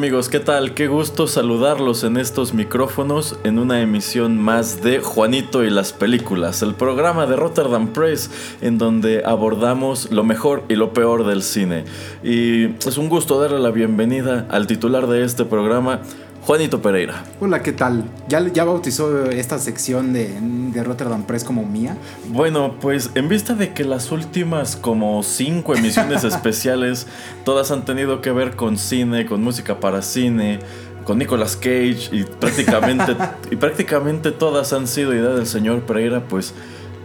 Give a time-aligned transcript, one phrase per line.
[0.00, 0.72] Amigos, ¿qué tal?
[0.72, 6.62] Qué gusto saludarlos en estos micrófonos en una emisión más de Juanito y las películas,
[6.62, 8.30] el programa de Rotterdam Press
[8.62, 11.84] en donde abordamos lo mejor y lo peor del cine.
[12.22, 16.00] Y es un gusto darle la bienvenida al titular de este programa,
[16.46, 17.22] Juanito Pereira.
[17.38, 18.04] Hola, ¿qué tal?
[18.26, 20.40] ¿Ya, ya bautizó esta sección de,
[20.72, 21.96] de, Rotterdam Press como mía?
[22.28, 27.06] Bueno, pues en vista de que las últimas como cinco emisiones especiales,
[27.44, 30.60] todas han tenido que ver con cine, con música para cine,
[31.04, 33.16] con Nicolas Cage y prácticamente,
[33.50, 36.54] y prácticamente todas han sido idea del señor Pereira, pues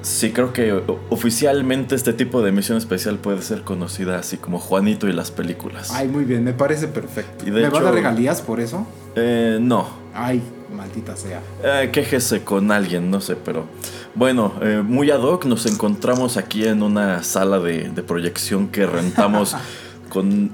[0.05, 5.07] sí creo que oficialmente este tipo de emisión especial puede ser conocida así como Juanito
[5.07, 5.91] y las películas.
[5.91, 7.45] Ay, muy bien, me parece perfecto.
[7.45, 8.85] ¿Me va a dar regalías por eso?
[9.15, 9.87] Eh, no.
[10.13, 11.41] Ay, maldita sea.
[11.63, 13.65] Eh, quéjese con alguien, no sé, pero
[14.13, 18.85] bueno, eh, muy ad hoc nos encontramos aquí en una sala de, de proyección que
[18.85, 19.55] rentamos
[20.09, 20.51] con,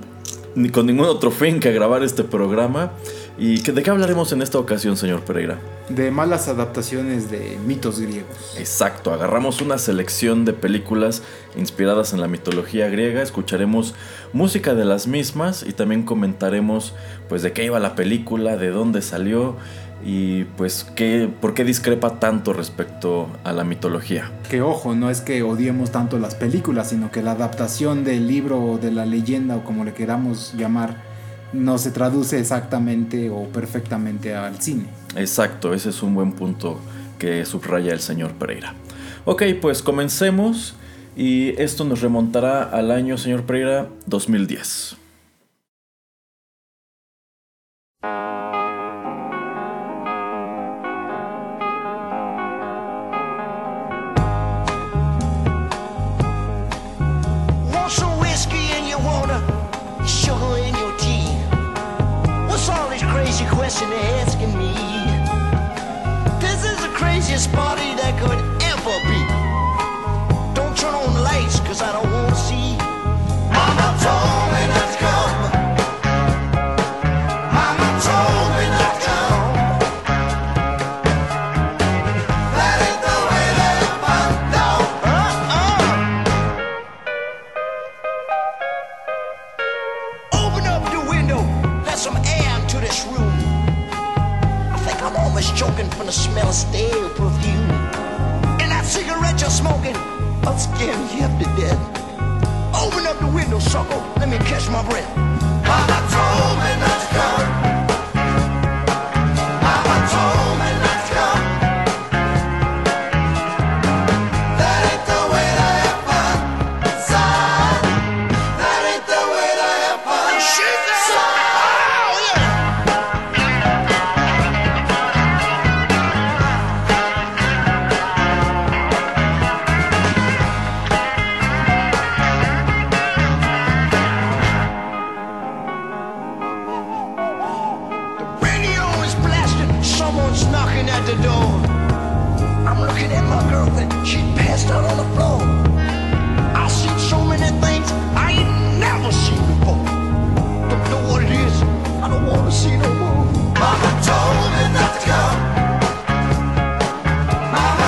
[0.55, 2.91] ni con ningún otro fin que grabar este programa.
[3.37, 5.57] ¿Y de qué hablaremos en esta ocasión, señor Pereira?
[5.89, 8.55] De malas adaptaciones de mitos griegos.
[8.59, 11.23] Exacto, agarramos una selección de películas
[11.55, 13.95] inspiradas en la mitología griega, escucharemos
[14.31, 16.93] música de las mismas y también comentaremos
[17.29, 19.55] pues de qué iba la película, de dónde salió
[20.03, 24.31] y pues qué, por qué discrepa tanto respecto a la mitología.
[24.49, 28.63] Que ojo, no es que odiemos tanto las películas, sino que la adaptación del libro
[28.63, 31.03] o de la leyenda o como le queramos llamar
[31.53, 34.85] no se traduce exactamente o perfectamente al cine.
[35.15, 36.79] Exacto, ese es un buen punto
[37.19, 38.73] que subraya el señor Pereira.
[39.25, 40.75] Ok, pues comencemos
[41.15, 45.00] y esto nos remontará al año, señor Pereira, 2010.
[67.41, 67.70] response.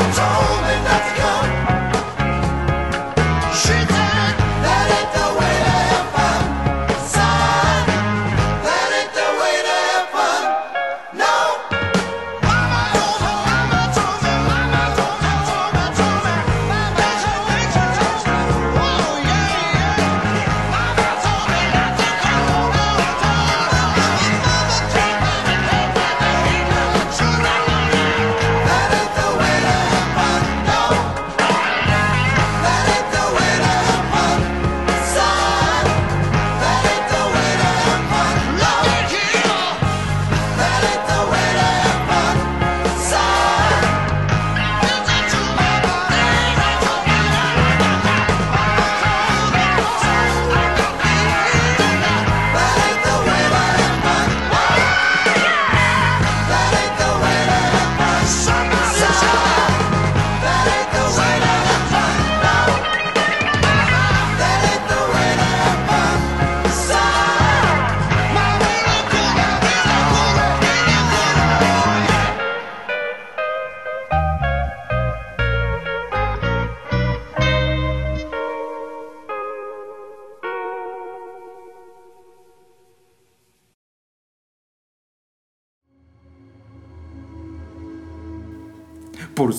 [0.03, 0.32] Mama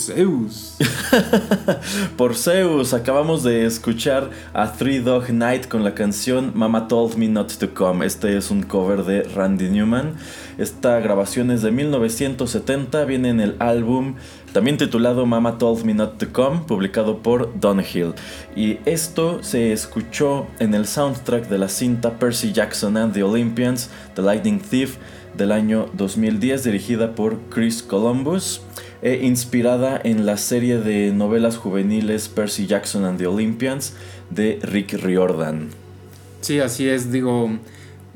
[0.06, 0.77] Zeus.
[2.17, 7.29] Por Zeus, acabamos de escuchar a Three Dog Night con la canción Mama Told Me
[7.29, 8.05] Not to Come.
[8.05, 10.15] Este es un cover de Randy Newman.
[10.59, 14.17] Esta grabación es de 1970, viene en el álbum
[14.53, 17.53] también titulado Mama Told Me Not to Come, publicado por
[17.93, 18.15] Hill.
[18.55, 23.91] Y esto se escuchó en el soundtrack de la cinta Percy Jackson and the Olympians,
[24.15, 24.97] The Lightning Thief,
[25.37, 28.61] del año 2010, dirigida por Chris Columbus
[29.05, 33.93] e inspirada en la serie de novelas juveniles Percy Jackson and the Olympians
[34.31, 35.69] de Rick Riordan.
[36.41, 37.51] Sí, así es, digo,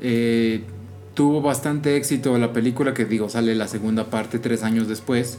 [0.01, 0.63] eh,
[1.13, 5.37] tuvo bastante éxito la película que digo, sale la segunda parte tres años después,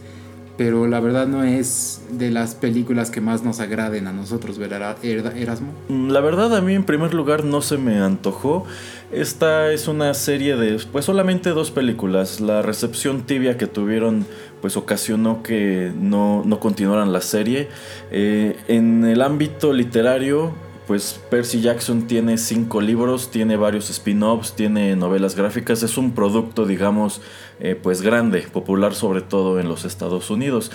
[0.57, 4.97] pero la verdad no es de las películas que más nos agraden a nosotros, ¿verdad,
[5.03, 5.73] Erasmo?
[5.89, 8.65] Mm, la verdad a mí en primer lugar no se me antojó.
[9.13, 12.41] Esta es una serie de pues solamente dos películas.
[12.41, 14.27] La recepción tibia que tuvieron
[14.61, 17.69] pues ocasionó que no, continuaran la serie.
[18.11, 20.53] Eh, en el ámbito literario,
[20.91, 26.67] pues Percy Jackson tiene cinco libros, tiene varios spin-offs, tiene novelas gráficas, es un producto,
[26.67, 27.21] digamos,
[27.61, 30.73] eh, pues grande, popular sobre todo en los Estados Unidos.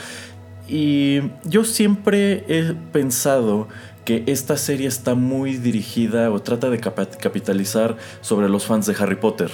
[0.70, 3.68] Y yo siempre he pensado
[4.06, 9.18] que esta serie está muy dirigida o trata de capitalizar sobre los fans de Harry
[9.18, 9.52] Potter.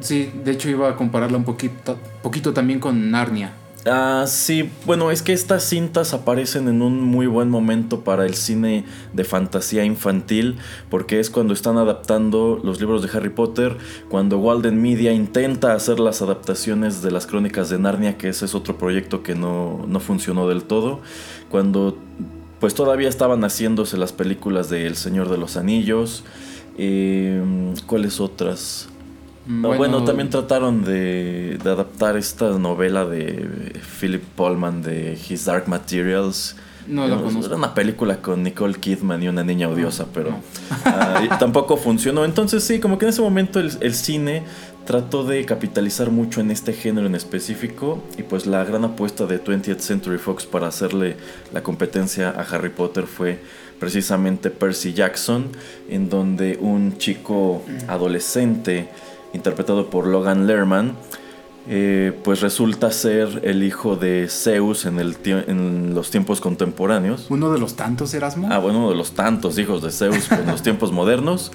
[0.00, 3.52] Sí, de hecho iba a compararla un poquito, poquito también con Narnia.
[3.84, 8.34] Ah, sí, bueno, es que estas cintas aparecen en un muy buen momento para el
[8.34, 10.58] cine de fantasía infantil,
[10.88, 13.76] porque es cuando están adaptando los libros de Harry Potter,
[14.08, 18.54] cuando Walden Media intenta hacer las adaptaciones de las crónicas de Narnia, que ese es
[18.54, 21.00] otro proyecto que no, no funcionó del todo,
[21.50, 21.98] cuando
[22.60, 26.22] pues todavía estaban haciéndose las películas de El Señor de los Anillos,
[26.78, 27.42] eh,
[27.86, 28.91] ¿cuáles otras?
[29.46, 36.56] Bueno, también trataron de, adaptar esta novela de Philip Pullman de His Dark Materials.
[36.86, 40.34] No, Era una película con Nicole Kidman y una niña odiosa, pero
[40.84, 42.24] ah, tampoco funcionó.
[42.24, 44.42] Entonces sí, como que en ese momento el, el, cine
[44.84, 49.42] trató de capitalizar mucho en este género en específico y pues la gran apuesta de
[49.42, 51.16] 20th Century Fox para hacerle
[51.52, 53.38] la competencia a Harry Potter fue
[53.78, 55.50] precisamente Percy Jackson,
[55.88, 58.88] en donde un chico adolescente
[59.32, 60.96] interpretado por Logan Lerman,
[61.68, 67.26] eh, pues resulta ser el hijo de Zeus en, el en los tiempos contemporáneos.
[67.30, 68.48] Uno de los tantos, Erasmo.
[68.50, 71.52] Ah, bueno, uno de los tantos hijos de Zeus en los tiempos modernos.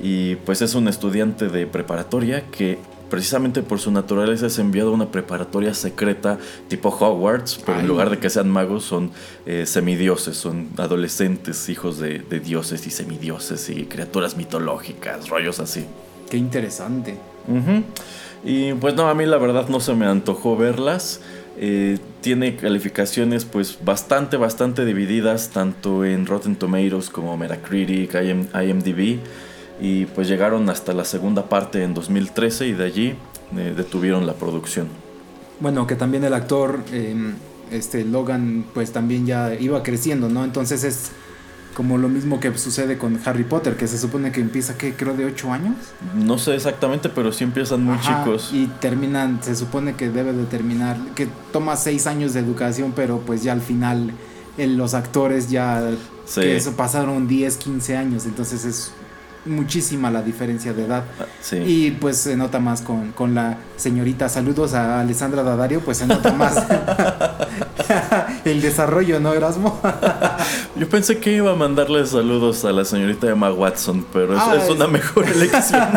[0.00, 2.78] Y pues es un estudiante de preparatoria que
[3.10, 8.10] precisamente por su naturaleza es enviado a una preparatoria secreta tipo Hogwarts, pero en lugar
[8.10, 9.10] de que sean magos son
[9.46, 15.84] eh, semidioses, son adolescentes, hijos de, dioses y semidioses y criaturas mitológicas, rollos así.
[16.30, 17.16] Qué interesante.
[18.44, 21.20] Y pues no, a mí la verdad no se me antojó verlas.
[21.60, 29.18] Eh, tiene calificaciones pues bastante, bastante divididas, tanto en Rotten Tomatoes como Metacritic, IMDb.
[29.80, 33.14] Y pues llegaron hasta la segunda parte en 2013 y de allí
[33.56, 34.88] eh, detuvieron la producción.
[35.60, 37.34] Bueno, que también el actor, em,
[37.70, 40.44] este Logan, pues también ya iba creciendo, ¿no?
[40.44, 41.10] Entonces es
[41.78, 44.94] como lo mismo que sucede con Harry Potter, que se supone que empieza, ¿qué?
[44.94, 45.76] Creo de 8 años.
[46.12, 48.50] No sé exactamente, pero sí empiezan muy chicos.
[48.52, 53.20] Y terminan, se supone que debe de terminar, que toma 6 años de educación, pero
[53.20, 54.10] pues ya al final
[54.56, 55.88] los actores ya
[56.34, 58.90] que eso pasaron 10, 15 años, entonces es
[59.44, 61.04] muchísima la diferencia de edad.
[61.20, 61.24] Ah,
[61.64, 64.28] y pues se nota más con, con, la señorita.
[64.28, 66.56] Saludos a Alessandra Dadario, pues se nota más
[68.44, 69.80] el desarrollo, ¿no, Erasmo?
[70.76, 74.56] Yo pensé que iba a mandarle saludos a la señorita Emma Watson, pero es, ah,
[74.56, 75.88] es una mejor elección.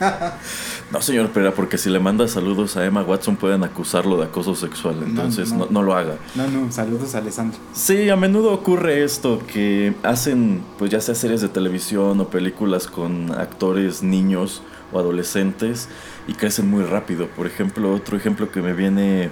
[0.90, 4.54] No, señor pero porque si le manda saludos a Emma Watson pueden acusarlo de acoso
[4.54, 6.16] sexual, entonces no, lo haga.
[6.34, 7.58] No, no, saludos a Alessandro.
[7.72, 12.86] Sí, a menudo ocurre esto, que hacen pues ya sea series de televisión o películas
[12.86, 15.88] con actores niños o adolescentes
[16.26, 17.28] y crecen muy rápido.
[17.28, 19.30] Por ejemplo, otro ejemplo que me viene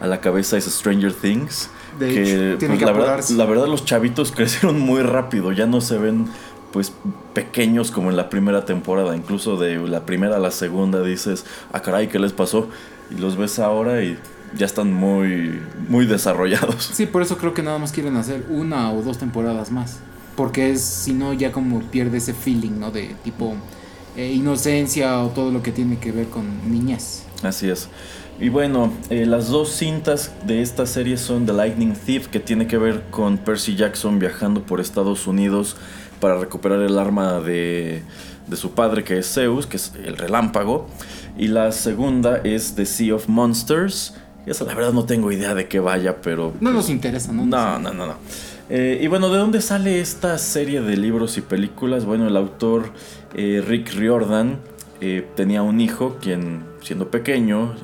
[0.00, 1.70] a la cabeza es Stranger Things.
[1.98, 5.96] De que, pues, la, verdad, la verdad los chavitos crecieron muy rápido, ya no se
[5.98, 6.26] ven
[6.72, 6.92] pues
[7.32, 11.80] pequeños como en la primera temporada, incluso de la primera a la segunda dices, ah
[11.80, 12.68] caray, ¿qué les pasó?
[13.10, 14.18] Y los ves ahora y
[14.56, 16.90] ya están muy, muy desarrollados.
[16.92, 19.98] Sí, por eso creo que nada más quieren hacer una o dos temporadas más.
[20.36, 22.90] Porque es, si no, ya como pierde ese feeling, ¿no?
[22.90, 23.54] De tipo
[24.16, 27.22] eh, inocencia o todo lo que tiene que ver con niñez.
[27.42, 27.88] Así es.
[28.38, 32.66] Y bueno, eh, las dos cintas de esta serie son The Lightning Thief, que tiene
[32.66, 35.76] que ver con Percy Jackson viajando por Estados Unidos
[36.26, 38.02] para recuperar el arma de,
[38.54, 40.88] su padre, que es Zeus, que es el relámpago.
[41.38, 44.14] Y la segunda es The Sea of Monsters,
[44.44, 46.52] Eso la verdad no tengo idea de qué vaya, pero...
[46.58, 47.46] No nos interesa, ¿no?
[47.46, 48.14] No, no, no, no.
[48.68, 52.04] Eh, y bueno, ¿de dónde sale esta serie de libros y películas?
[52.04, 52.90] Bueno, el autor
[53.36, 54.58] eh, Rick Riordan
[55.00, 57.76] eh, tenía un hijo quien, siendo pequeño,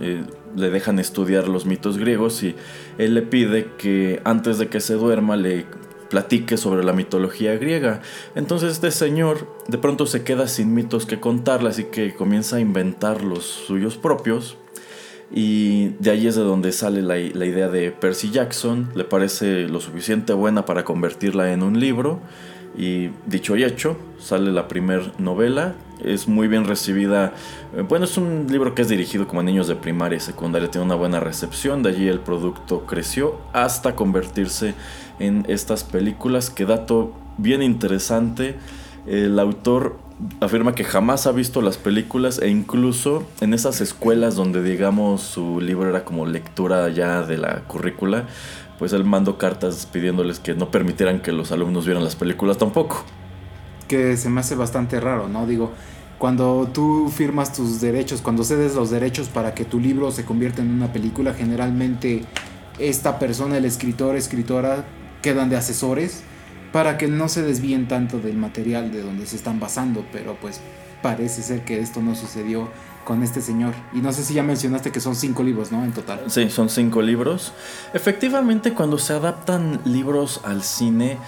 [0.56, 2.56] le dejan estudiar los mitos griegos y
[2.98, 5.66] él le pide que antes de que se duerma le
[6.12, 8.02] platique sobre la mitología griega.
[8.34, 12.60] Entonces este señor de pronto se queda sin mitos que contarle, así que comienza a
[12.60, 14.58] inventar los suyos propios.
[15.34, 18.90] Y de ahí es de donde sale la, idea de Percy Jackson.
[18.94, 22.20] Le parece lo suficiente buena para convertirla en un libro.
[22.76, 25.74] Y dicho y hecho, sale la primera novela.
[26.04, 27.32] Es muy bien recibida.
[27.74, 30.70] Eh, bueno, es un libro que es dirigido como a niños de primaria y secundaria.
[30.70, 31.82] Tiene una buena recepción.
[31.82, 34.74] De allí el producto creció hasta convertirse
[35.18, 36.50] en estas películas.
[36.50, 38.56] Que dato bien interesante.
[39.06, 39.98] El autor
[40.40, 45.60] afirma que jamás ha visto las películas e incluso en esas escuelas donde digamos su
[45.60, 48.26] libro era como lectura ya de la currícula,
[48.78, 53.04] pues él mandó cartas pidiéndoles que no permitieran que los alumnos vieran las películas tampoco.
[53.88, 55.46] Que se me hace bastante raro, ¿no?
[55.46, 55.72] Digo,
[56.18, 60.62] cuando tú firmas tus derechos, cuando cedes los derechos para que tu libro se convierta
[60.62, 62.22] en una película, generalmente
[62.78, 64.84] esta persona, el escritor, escritora,
[65.22, 66.22] quedan de asesores
[66.72, 70.60] para que no se desvíen tanto del material de donde se están basando, pero pues
[71.02, 72.68] parece ser que esto no sucedió
[73.04, 73.74] con este señor.
[73.92, 75.84] Y no sé si ya mencionaste que son cinco libros, ¿no?
[75.84, 76.20] En total.
[76.28, 77.52] Sí, son cinco libros.
[77.92, 81.18] Efectivamente, cuando se adaptan libros al cine,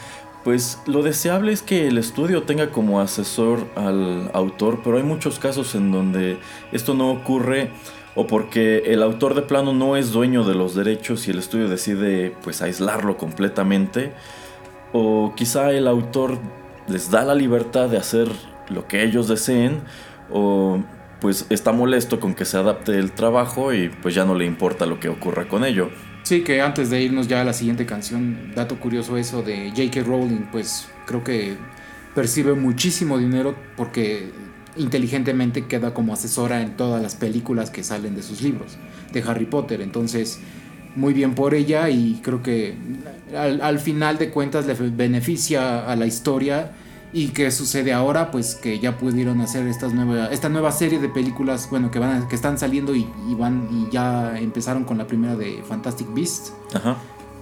[0.45, 5.39] pues lo deseable es que el estudio tenga como asesor al autor, pero hay muchos
[5.39, 6.39] casos en donde
[6.71, 7.71] esto no ocurre
[8.15, 11.69] o porque el autor de plano no es dueño de los derechos y el estudio
[11.69, 14.13] decide pues aislarlo completamente
[14.93, 16.39] o quizá el autor
[16.89, 18.29] les da la libertad de hacer
[18.69, 19.83] lo que ellos deseen
[20.31, 20.81] o
[21.21, 24.87] pues está molesto con que se adapte el trabajo y pues ya no le importa
[24.87, 25.91] lo que ocurra con ello.
[26.23, 30.03] Sí, que antes de irnos ya a la siguiente canción, dato curioso eso de J.K.
[30.03, 31.57] Rowling, pues creo que
[32.15, 34.33] percibe muchísimo dinero porque
[34.77, 38.77] inteligentemente queda como asesora en todas las películas que salen de sus libros
[39.13, 39.81] de Harry Potter.
[39.81, 40.41] Entonces,
[40.97, 42.77] muy bien por ella y creo que
[43.37, 46.73] al, final de cuentas le beneficia a la historia.
[47.17, 51.09] Y que sucede ahora pues que ya pudieron hacer estas nueva, esta nueva serie de
[51.09, 53.07] películas bueno que van que están saliendo y,
[53.39, 56.53] van y ya empezaron con la primera de Fantastic Beasts.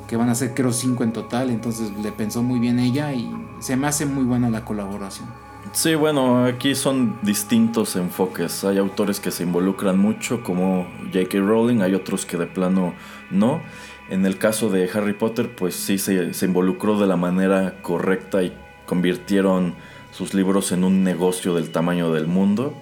[0.06, 1.48] Que van a ser creo cinco en total.
[1.48, 5.41] Entonces le pensó muy bien ella y se me hace muy buena la colaboración
[5.72, 8.62] Sí, bueno, aquí son distintos enfoques.
[8.64, 11.38] Hay autores que se involucran mucho, como J.K.
[11.38, 12.92] Rowling, hay otros que de plano
[13.30, 13.62] no.
[14.10, 18.52] En el caso de Harry Potter, pues sí se, involucró de la manera correcta y
[18.84, 19.74] convirtieron
[20.10, 22.74] sus libros en un negocio del tamaño del mundo.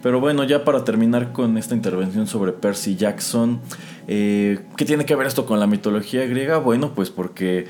[0.00, 3.60] Pero bueno, ya para terminar con esta intervención sobre Percy Jackson,
[4.06, 6.58] eh, ¿qué tiene que ver esto con la mitología griega?
[6.58, 7.66] Bueno, pues porque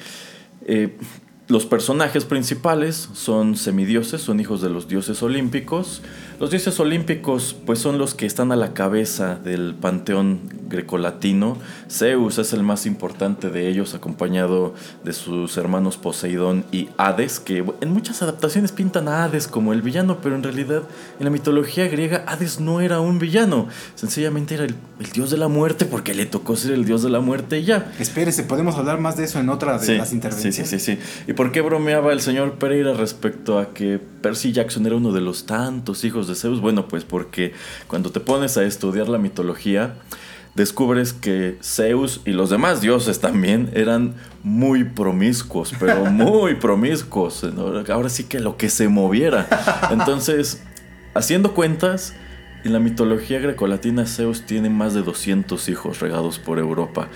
[0.67, 0.95] eh,
[1.49, 6.03] los personajes principales son semidioses, son hijos de los dioses olímpicos.
[6.41, 11.57] Los dioses olímpicos pues son los que están a la cabeza del panteón grecolatino.
[11.91, 17.65] Zeus es el más importante de ellos acompañado de sus hermanos Poseidón y Hades, que
[17.81, 20.83] en muchas adaptaciones pintan a Hades como el villano, pero en realidad
[21.19, 23.67] en la mitología griega Hades no era un villano,
[23.97, 24.77] sencillamente era el,
[25.13, 27.91] dios de la muerte porque le tocó ser el dios de la muerte y ya.
[27.99, 30.55] Espérese, podemos hablar más de eso en otra de las intervenciones.
[30.55, 31.33] Sí, sí, sí, sí.
[31.33, 35.47] ¿Por qué bromeaba el señor Pereira respecto a que Percy Jackson era uno de los
[35.47, 36.61] tantos hijos de Zeus?
[36.61, 37.53] Bueno, pues porque
[37.89, 39.97] cuando te pones a estudiar la mitología,
[40.55, 47.45] descubres que Zeus y los demás dioses también eran muy promiscuos, pero muy promiscuos.
[47.89, 49.49] Ahora sí que lo que se moviera.
[49.91, 50.63] Entonces,
[51.15, 52.15] haciendo cuentas,
[52.65, 57.09] en la mitología grecolatina Zeus tiene más de 200 hijos regados por Europa.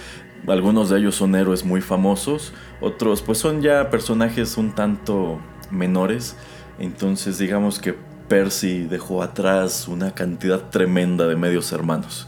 [0.47, 5.41] Algunos de ellos son héroes muy famosos, otros pues son ya personajes un tanto
[5.71, 6.37] menores.
[6.79, 7.97] Entonces digamos que
[8.29, 12.27] Percy dejó atrás una cantidad tremenda de medios hermanos.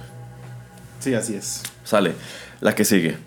[1.00, 1.62] Sí, así es.
[1.84, 2.14] Sale,
[2.60, 3.18] la que sigue.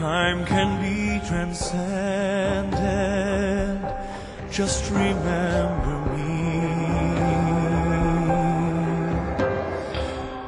[0.00, 2.70] Time can be transcended.
[4.50, 6.30] Just remember me.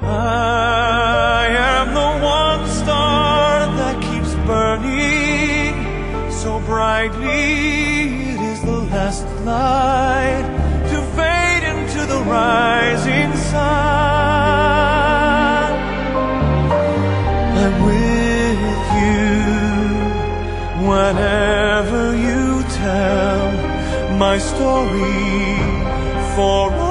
[0.00, 5.75] I am the one star that keeps burning
[6.32, 8.32] so brightly.
[8.32, 10.47] It is the last light
[10.88, 13.22] to fade into the rising
[21.12, 23.52] whenever you tell
[24.16, 25.59] my story
[26.35, 26.81] for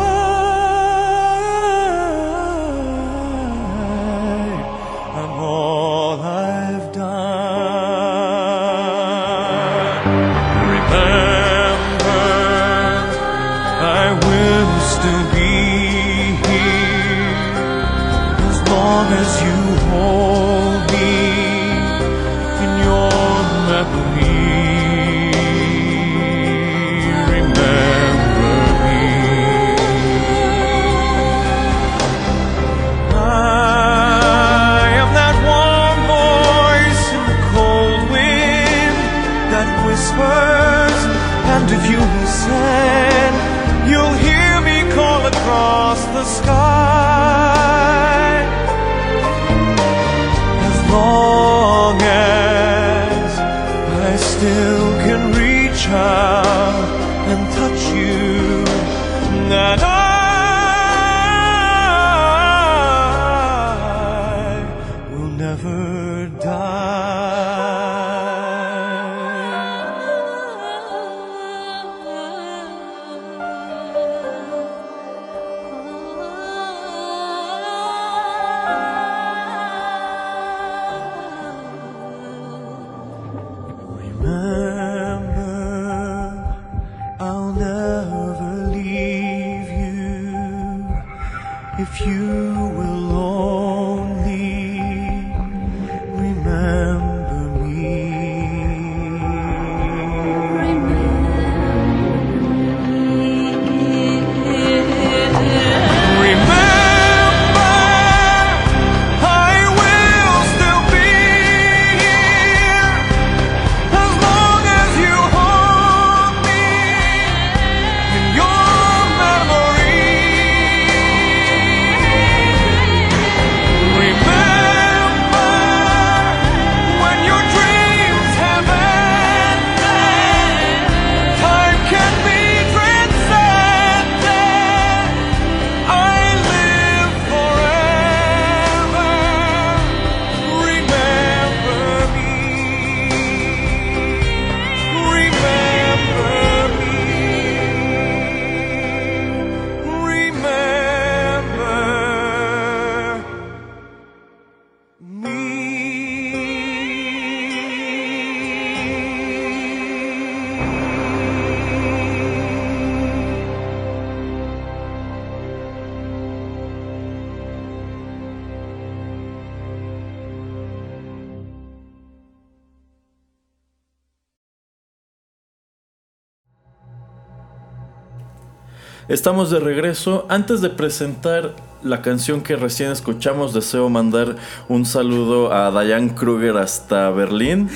[179.12, 180.26] Estamos de regreso.
[180.30, 181.52] Antes de presentar
[181.84, 184.38] la canción que recién escuchamos, deseo mandar
[184.70, 187.70] un saludo a Diane Kruger hasta Berlín.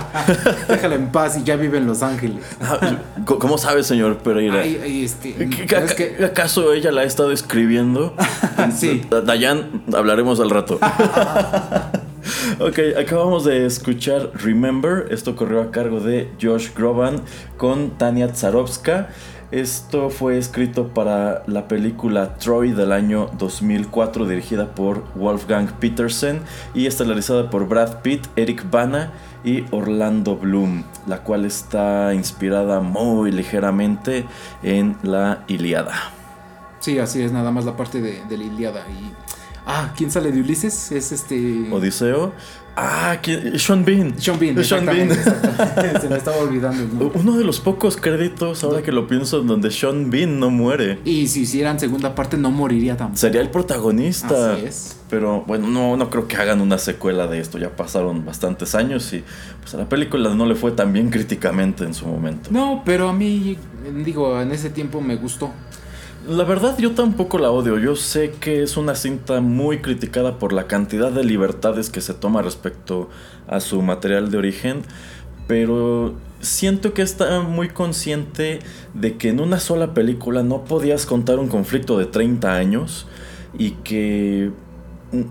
[0.68, 2.42] Déjala en paz y ya vive en Los Ángeles.
[3.26, 4.62] ¿Cómo sabe, señor Pereira?
[4.62, 8.14] Ay, ay, este, ¿Qué- qué- es que- ¿Acaso ella la ha estado escribiendo?
[8.74, 9.02] Sí.
[9.26, 10.78] Dayan, hablaremos al rato.
[12.60, 15.06] ok, acabamos de escuchar Remember.
[15.10, 17.20] Esto corrió a cargo de Josh Groban
[17.58, 19.10] con Tania Tsarovska.
[19.52, 26.40] Esto fue escrito para la película Troy del año 2004, dirigida por Wolfgang Petersen
[26.72, 29.12] y estelarizada por Brad Pitt, Eric Bana
[29.44, 34.24] y Orlando Bloom, la cual está inspirada muy ligeramente
[34.62, 36.12] en la Iliada.
[36.80, 38.86] Sí, así es, nada más la parte de, de la Iliada.
[38.88, 39.12] Y,
[39.66, 40.92] ah, ¿quién sale de Ulises?
[40.92, 41.70] Es este.
[41.70, 42.32] Odiseo.
[42.76, 43.58] Ah, ¿quién?
[43.58, 44.18] Sean Bean.
[44.18, 44.64] Sean Bean.
[44.64, 45.10] Sean Bean.
[46.00, 47.10] Se me estaba olvidando el nombre.
[47.20, 50.98] Uno de los pocos créditos, ahora que lo pienso, en donde Sean Bean no muere.
[51.04, 53.18] Y si hicieran segunda parte, no moriría tampoco.
[53.18, 54.54] Sería el protagonista.
[54.54, 54.96] Así es.
[55.10, 57.58] Pero bueno, no, no creo que hagan una secuela de esto.
[57.58, 59.22] Ya pasaron bastantes años y
[59.60, 62.48] pues a la película no le fue tan bien críticamente en su momento.
[62.50, 63.58] No, pero a mí,
[64.04, 65.52] digo, en ese tiempo me gustó.
[66.26, 67.78] La verdad yo tampoco la odio.
[67.78, 72.14] Yo sé que es una cinta muy criticada por la cantidad de libertades que se
[72.14, 73.10] toma respecto
[73.48, 74.82] a su material de origen.
[75.48, 78.60] Pero siento que está muy consciente
[78.94, 83.08] de que en una sola película no podías contar un conflicto de 30 años
[83.58, 84.52] y que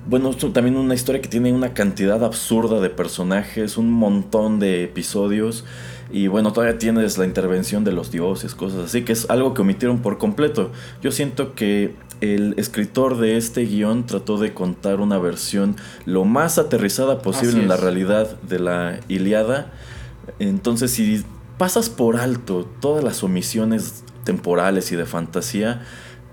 [0.06, 5.64] bueno, también una historia que tiene una cantidad absurda de personajes, un montón de episodios.
[6.12, 9.62] Y bueno, todavía tienes la intervención de los dioses, cosas así, que es algo que
[9.62, 10.72] omitieron por completo.
[11.02, 16.58] Yo siento que el escritor de este guion trató de contar una versión lo más
[16.58, 19.72] aterrizada posible en la realidad de la Iliada.
[20.40, 21.24] Entonces, si
[21.58, 25.82] pasas por alto todas las omisiones temporales y de fantasía,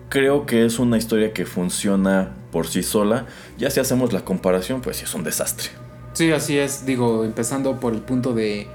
[0.09, 3.27] creo que es una historia que funciona por sí sola.
[3.59, 5.69] Ya si hacemos la comparación, pues es un desastre.
[6.12, 6.85] Sí, así es.
[6.85, 8.67] Digo, empezando por el punto de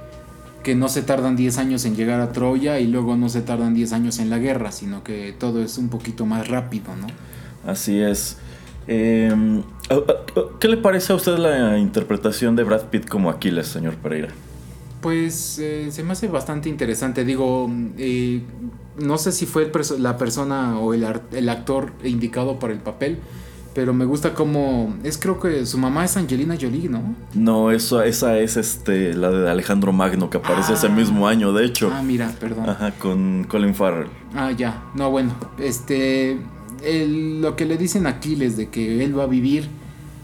[0.63, 3.73] que no se tardan 10 años en llegar a Troya y luego no se tardan
[3.73, 7.07] 10 años en la guerra, sino que todo es un poquito más rápido, ¿no?
[7.69, 8.37] Así es.
[8.87, 9.63] Em,
[10.59, 14.29] ¿Qué le parece a usted la interpretación de Brad Pitt como Aquiles, señor Pereira?
[15.01, 17.25] Pues eh, se me hace bastante interesante.
[17.25, 18.41] Digo, eh,
[18.97, 23.19] no sé si fue la persona o el, el, actor indicado para el papel,
[23.73, 27.15] pero me gusta como es creo que su mamá es Angelina Jolie, ¿no?
[27.33, 30.89] No, eso, esa es este la de Alejandro Magno que aparece ese ah.
[30.89, 31.91] mismo año, de hecho.
[31.93, 32.69] Ah, mira, perdón.
[32.69, 34.09] Ajá, con Colin Farrell.
[34.35, 34.83] Ah, ya.
[34.95, 36.37] No, bueno, este
[36.83, 39.69] lo que le dicen a Aquiles de que él va a vivir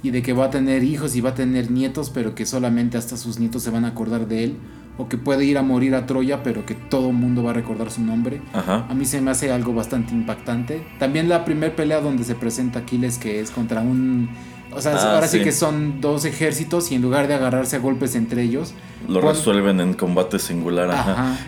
[0.03, 2.97] y de que va a tener hijos y va a tener nietos, pero que solamente
[2.97, 4.55] hasta sus nietos se van a acordar de él
[4.99, 7.89] o que puede ir a morir a Troya, pero que todo mundo va a recordar
[7.89, 8.41] su nombre.
[8.53, 10.85] A mí se me hace algo bastante impactante.
[10.99, 14.29] También la primera pelea donde se presenta Aquiles, que es contra un...
[14.71, 15.41] O sea, ah, ahora sí.
[15.41, 18.73] que son dos ejércitos y en lugar de agarrarse a golpes entre ellos...
[19.07, 20.93] Lo resuelven en combate singular.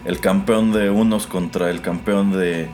[0.05, 2.69] El campeón de unos contra el campeón de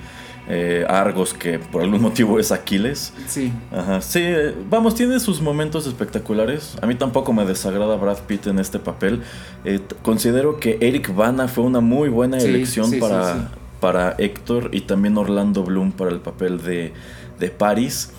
[0.49, 3.13] eh, Argos, que por algún motivo es Aquiles.
[3.27, 3.51] Sí.
[3.71, 4.01] Ajá.
[4.01, 6.77] Sí, eh, vamos, tiene sus momentos espectaculares.
[6.81, 9.21] A mí tampoco me desagrada Brad Pitt en este papel.
[9.65, 15.17] Eh, considero que Eric Bana fue una muy buena elección para, para Héctor y también
[15.17, 16.93] Orlando Bloom para el papel de,
[17.39, 18.11] de Paris.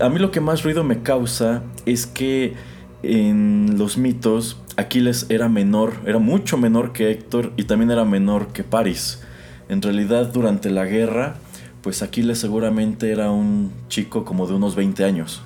[0.00, 2.54] a mí lo que más ruido me causa es que
[3.02, 8.48] en los mitos Aquiles era menor, era mucho menor que Héctor y también era menor
[8.48, 9.20] que Paris.
[9.68, 11.36] En realidad, durante la guerra,
[11.82, 15.42] pues Aquiles seguramente era un chico como de unos 20 años.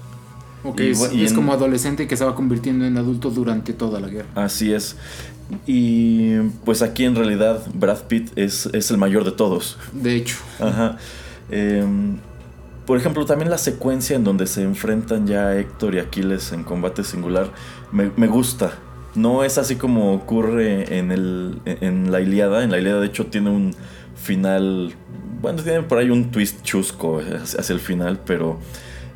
[0.65, 4.29] Ok, y, es, como adolescente que se va convirtiendo en adulto durante toda la guerra.
[4.37, 4.97] Así es.
[5.67, 9.77] Y pues aquí en realidad Brad Pitt es, el mayor de todos.
[9.93, 10.37] De hecho.
[10.61, 10.99] Ajá.
[11.51, 12.17] Em,
[12.87, 17.03] por ejemplo, también la secuencia en donde se enfrentan ya Héctor y Aquiles en combate
[17.03, 17.51] singular
[17.91, 18.79] me, me gusta.
[19.15, 22.65] No es así como ocurre en, el, en la Iliada.
[22.65, 23.75] En la Iliada, de hecho, tiene un
[24.23, 24.95] final.
[25.41, 28.59] Bueno, tiene por ahí un twist chusco hacia el final, pero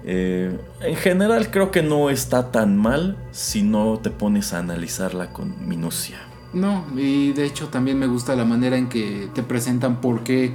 [0.05, 5.33] eh, en general creo que no está tan mal si no te pones a analizarla
[5.33, 6.19] con minucia.
[6.53, 10.53] No, y de hecho también me gusta la manera en que te presentan por qué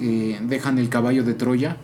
[0.00, 1.76] eh, dejan el caballo de Troya,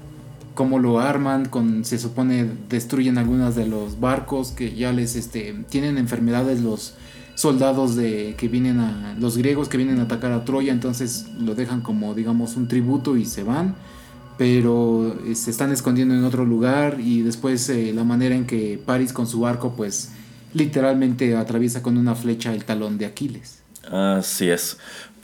[0.54, 5.54] cómo lo arman, con, se supone destruyen algunos de los barcos que ya les este,
[5.68, 6.94] tienen enfermedades los
[7.38, 11.54] soldados de, que vienen a los griegos que vienen a atacar a Troya, entonces lo
[11.54, 13.76] dejan como digamos un tributo y se van,
[14.36, 18.82] pero eh, se están escondiendo en otro lugar y después eh, la manera en que
[18.84, 20.10] Paris con su arco pues
[20.52, 23.62] literalmente atraviesa con una flecha el talón de Aquiles.
[23.88, 24.76] Así es.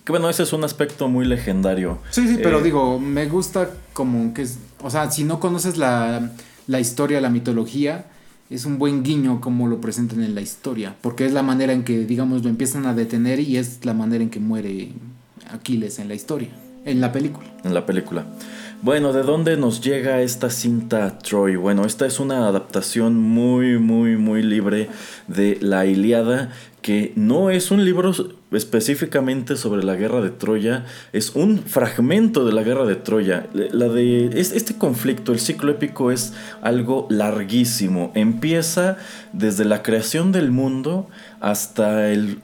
[0.05, 1.98] Que bueno, ese es un aspecto muy legendario.
[2.11, 4.46] Sí, sí, pero eh, digo, me gusta como que
[4.81, 6.31] o sea, si no conoces la,
[6.68, 8.05] la historia, la mitología,
[8.50, 11.85] es un buen guiño como lo presentan en la historia, porque es la manera en
[11.85, 14.92] que, digamos, lo empiezan a detener y es la manera en que muere
[15.50, 16.48] Aquiles en la historia,
[16.85, 17.46] en la película.
[17.64, 18.26] En la película.
[18.83, 21.57] Bueno, ¿de dónde nos llega esta cinta Troy?
[21.57, 24.90] Bueno, esta es una adaptación muy, muy, muy libre
[25.26, 26.50] de La Iliada,
[26.85, 28.12] que no es un libro
[28.53, 33.47] específicamente sobre la guerra de Troya, es un fragmento de la guerra de Troya.
[33.55, 38.12] La de este conflicto, el ciclo épico es algo larguísimo.
[38.14, 38.99] Empieza
[39.33, 41.09] desde la creación del mundo
[41.40, 42.40] hasta el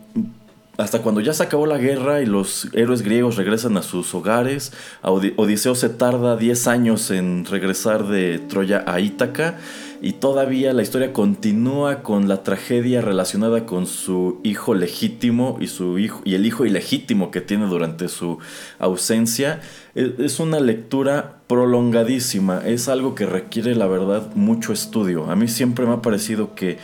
[0.79, 4.73] hasta cuando ya se acabó la guerra y los héroes griegos regresan a sus hogares,
[5.03, 9.59] Odiseo se tarda 10 años en regresar de Troya a Ítaca
[10.03, 15.99] y todavía la historia continúa con la tragedia relacionada con su hijo legítimo y su
[15.99, 18.39] hijo y el hijo ilegítimo que tiene durante su
[18.79, 19.61] ausencia.
[19.95, 25.31] E, es una lectura prolongadísima, es algo que requiere la verdad mucho estudio.
[25.31, 26.79] A mí siempre me ha parecido que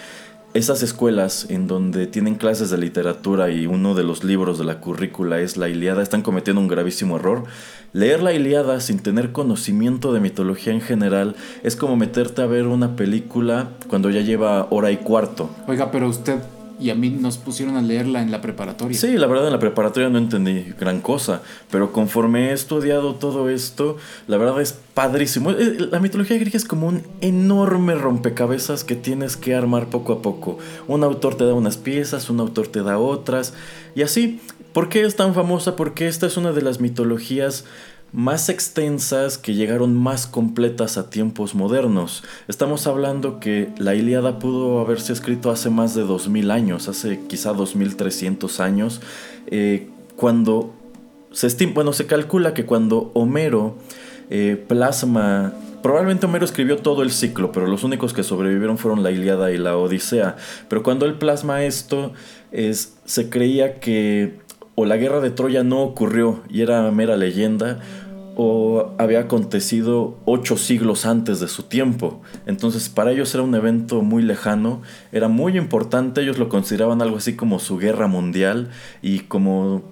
[0.57, 4.81] esas escuelas en donde tienen clases de literatura y uno de los libros de la
[4.81, 7.45] currícula es la Iliada, están cometiendo un gravísimo error.
[7.93, 12.67] Leer la Iliada sin tener conocimiento de mitología en general es como meterte a ver
[12.67, 15.51] una película cuando ya lleva hora y cuarto.
[15.67, 16.39] Oiga, pero usted
[16.79, 18.99] y a mí nos pusieron a leerla en la preparatoria.
[18.99, 23.49] Sí, la verdad en la preparatoria no entendí gran cosa, pero conforme he estudiado todo
[23.49, 25.51] esto, la verdad es padrísimo.
[25.51, 30.23] Eh, la mitología griega es como un enorme rompecabezas que tienes que armar poco a
[30.23, 30.59] poco.
[30.87, 33.55] Un autor te da unas piezas, un autor te da otras,
[33.95, 34.41] y así.
[34.73, 35.75] ¿Por qué es tan famosa?
[35.75, 37.65] Porque esta es una de las mitologías
[38.17, 42.25] más extensas que llegaron más completas a tiempos modernos.
[42.49, 47.53] Estamos hablando que la Ilíada pudo haberse escrito hace más de 2000 años, hace quizá
[47.53, 49.03] 2300 años,
[49.49, 50.73] eh, cuando
[51.31, 53.77] se bueno, se calcula que cuando Homero
[54.31, 55.53] eh, plasma
[55.83, 59.59] Probablemente Homero escribió todo el ciclo, pero los únicos que sobrevivieron fueron la Ilíada y
[59.59, 60.35] la Odisea.
[60.69, 62.13] Pero cuando él plasma esto,
[62.51, 64.41] es, se creía que
[64.75, 67.81] o la guerra de Troya no ocurrió y era mera leyenda,
[68.37, 72.21] o había acontecido ocho siglos antes de su tiempo.
[72.47, 77.17] Entonces para ellos era un evento muy lejano, era muy importante, ellos lo consideraban algo
[77.17, 78.69] así como su guerra mundial
[79.01, 79.83] y como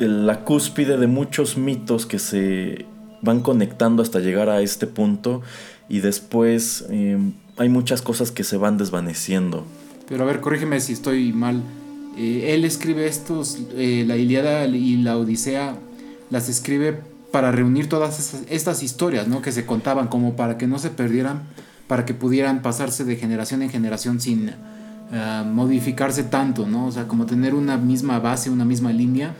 [0.00, 2.86] la cúspide de muchos mitos que se
[3.22, 5.42] van conectando hasta llegar a este punto
[5.88, 9.64] y después em, hay muchas cosas que se van desvaneciendo.
[10.08, 11.62] Pero a ver, corrígeme si estoy mal.
[12.16, 15.76] Eh, él escribe estos, eh, la Iliada y la Odisea,
[16.30, 19.42] las escribe para reunir todas estas historias, ¿no?
[19.42, 21.42] Que se contaban como para que no se perdieran,
[21.86, 24.50] para que pudieran pasarse de generación en generación sin
[25.12, 26.86] eh, modificarse tanto, ¿no?
[26.86, 29.34] O sea, como tener una misma base, una misma línea.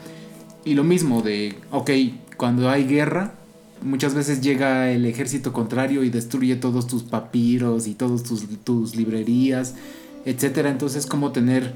[0.63, 1.89] Y lo mismo de, ok,
[2.37, 3.33] cuando hay guerra,
[3.81, 8.95] muchas veces llega el ejército contrario y destruye todos tus papiros y todas tus, tus
[8.95, 9.75] librerías,
[10.25, 10.69] etcétera.
[10.69, 11.73] Entonces, como tener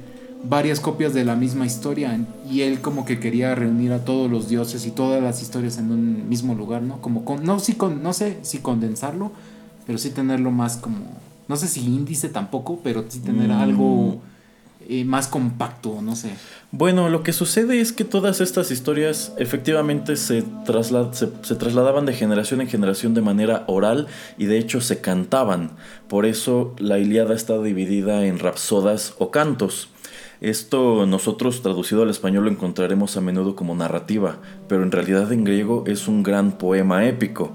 [0.48, 4.50] varias copias de la misma historia y él como que quería reunir a todos los
[4.50, 7.02] dioses y todas las historias en un mismo lugar, ¿no?
[7.02, 9.32] Como con, no, sí, con, no sé si condensarlo,
[9.86, 10.98] pero sí tenerlo más como,
[11.48, 13.60] no sé si índice tampoco, pero sí tener mm.
[13.60, 14.22] algo
[14.88, 16.30] eh, más compacto, no sé.
[16.72, 22.14] Bueno, lo que sucede es que todas estas historias efectivamente se, se, se trasladaban de
[22.14, 25.72] generación en generación de manera oral y de hecho se cantaban.
[26.08, 29.90] Por eso la Iliada está dividida en rapsodas o cantos.
[30.42, 35.44] Esto nosotros traducido al español lo encontraremos a menudo como narrativa, pero en realidad en
[35.44, 37.52] griego es un gran poema épico.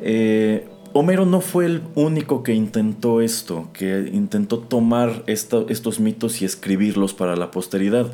[0.00, 6.44] Eh, Homero no fue el único que intentó esto, que intentó tomar estos mitos y
[6.44, 8.10] escribirlos para la posteridad,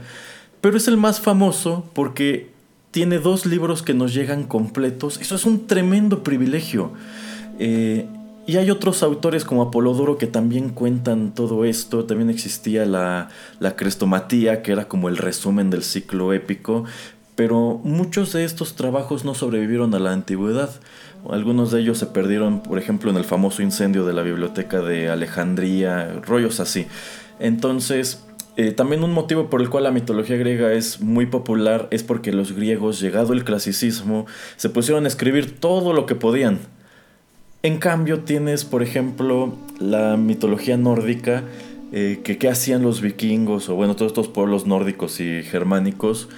[0.61, 2.50] pero es el más famoso porque
[2.90, 5.20] tiene dos libros que nos llegan completos.
[5.20, 6.92] Eso es un tremendo privilegio.
[7.59, 8.07] Eh,
[8.46, 12.04] y hay otros autores como Apolodoro que también cuentan todo esto.
[12.04, 16.85] También existía la, la crestomatía, que era como el resumen del ciclo épico.
[17.37, 20.70] Pero muchos de estos trabajos no sobrevivieron a la antigüedad.
[21.28, 25.09] Algunos de ellos se perdieron, por ejemplo, en el famoso incendio de la biblioteca de
[25.09, 26.87] Alejandría, rollos así.
[27.40, 28.24] Entonces,
[28.57, 32.30] eh, también un motivo por el cual la mitología griega es muy popular es porque
[32.30, 34.26] los griegos, llegado el clasicismo,
[34.57, 36.61] se pusieron a escribir todo lo que podían.
[37.64, 41.44] En cambio tienes, por ejemplo, la mitología nórdica,
[41.92, 46.29] eh, que qué hacían los vikingos o bueno, todos estos pueblos nórdicos y germánicos,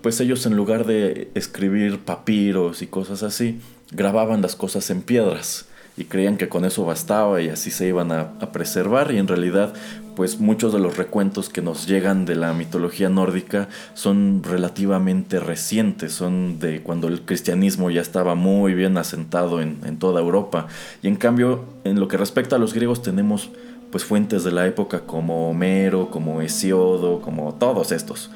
[0.00, 3.60] pues ellos en lugar de escribir papiros y cosas así,
[3.92, 5.66] grababan las cosas en piedras
[5.98, 9.74] y creían que con eso bastaba y así se iban a, preservar y en realidad
[10.20, 16.12] pues muchos de los recuentos que nos llegan de la mitología nórdica son relativamente recientes,
[16.12, 20.66] son de cuando el cristianismo ya estaba muy bien asentado en, en toda Europa
[21.02, 23.48] y en cambio en lo que respecta a los griegos tenemos
[23.90, 28.30] pues fuentes de la época como Homero, como Hesiodo, como todos estos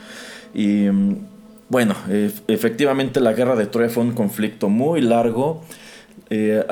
[0.54, 0.86] y
[1.68, 1.94] bueno,
[2.48, 5.62] efectivamente la guerra de Troya fue un conflicto muy largo.
[6.30, 6.64] Eh,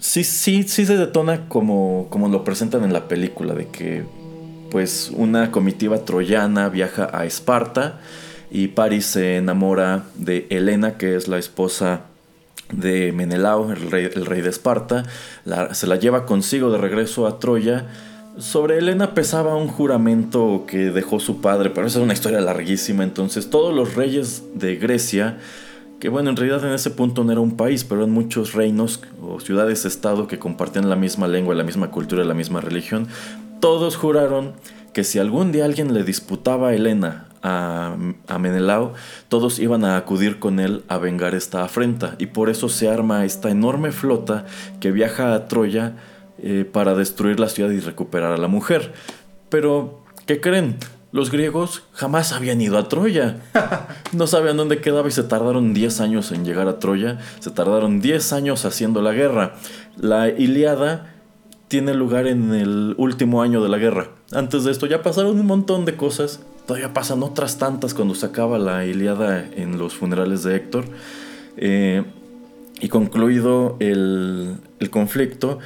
[0.00, 4.04] sí, sí, sí se detona como, como lo presentan en la película, de que
[4.70, 8.00] pues una comitiva troyana viaja a Esparta
[8.50, 12.02] y Paris se enamora de Helena, que es la esposa
[12.72, 15.04] de Menelao, el rey, el rey de Esparta,
[15.72, 17.86] se la lleva consigo de regreso a Troya.
[18.38, 23.02] Sobre Helena pesaba un juramento que dejó su padre, pero esa es una historia larguísima,
[23.02, 25.38] entonces todos los reyes de Grecia
[26.00, 29.02] que bueno, en realidad en ese punto no era un país, pero eran muchos reinos
[29.22, 33.06] o ciudades-estado que compartían la misma lengua, la misma cultura, la misma religión.
[33.60, 34.54] Todos juraron
[34.94, 37.96] que si algún día alguien le disputaba a Helena a,
[38.38, 38.94] Menelao,
[39.28, 42.16] todos iban a acudir con él a vengar esta afrenta.
[42.18, 44.46] Y por eso se arma esta enorme flota
[44.80, 45.96] que viaja a Troya
[46.38, 48.92] eh, para destruir la ciudad y recuperar a la mujer.
[49.48, 50.76] Pero, ¿qué creen?
[51.12, 53.40] Los griegos jamás habían ido a Troya.
[54.12, 57.18] No sabían dónde quedaba y se tardaron 10 años en llegar a Troya.
[57.40, 59.54] Se tardaron 10 años haciendo la guerra.
[59.96, 61.14] La Iliada
[61.68, 64.10] tiene lugar en el último año de la guerra.
[64.32, 66.40] Antes de esto ya pasaron un montón de cosas.
[66.66, 70.84] Todavía pasan otras tantas cuando se acaba la Iliada en los funerales de Héctor.
[71.56, 72.04] Eh,
[72.80, 75.58] y concluido el, el conflicto,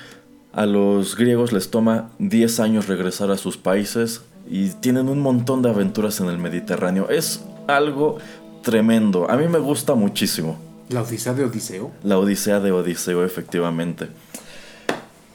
[0.53, 5.63] a los griegos les toma 10 años regresar a sus países y tienen un montón
[5.63, 7.09] de aventuras en el Mediterráneo.
[7.09, 8.19] Es algo
[8.63, 9.31] tremendo.
[9.31, 10.57] A mí me gusta muchísimo.
[10.89, 11.91] ¿La Odisea de Odiseo?
[12.03, 14.09] La Odisea de Odiseo, efectivamente.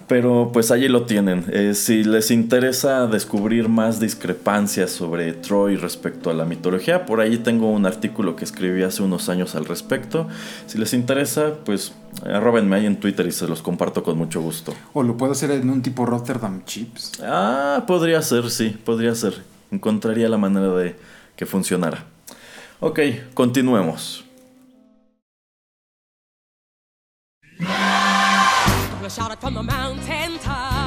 [0.09, 1.45] Pero pues allí lo tienen.
[1.51, 7.37] Eh, si les interesa descubrir más discrepancias sobre Troy respecto a la mitología, por ahí
[7.37, 10.27] tengo un artículo que escribí hace unos años al respecto.
[10.65, 11.93] Si les interesa, pues
[12.25, 14.73] arrobenme ahí en Twitter y se los comparto con mucho gusto.
[14.93, 17.21] ¿O lo puedo hacer en un tipo Rotterdam Chips?
[17.23, 19.35] Ah, podría ser, sí, podría ser.
[19.69, 20.95] Encontraría la manera de
[21.35, 22.05] que funcionara.
[22.79, 22.99] Ok,
[23.35, 24.25] continuemos.
[29.09, 30.78] shouted from the mountain top.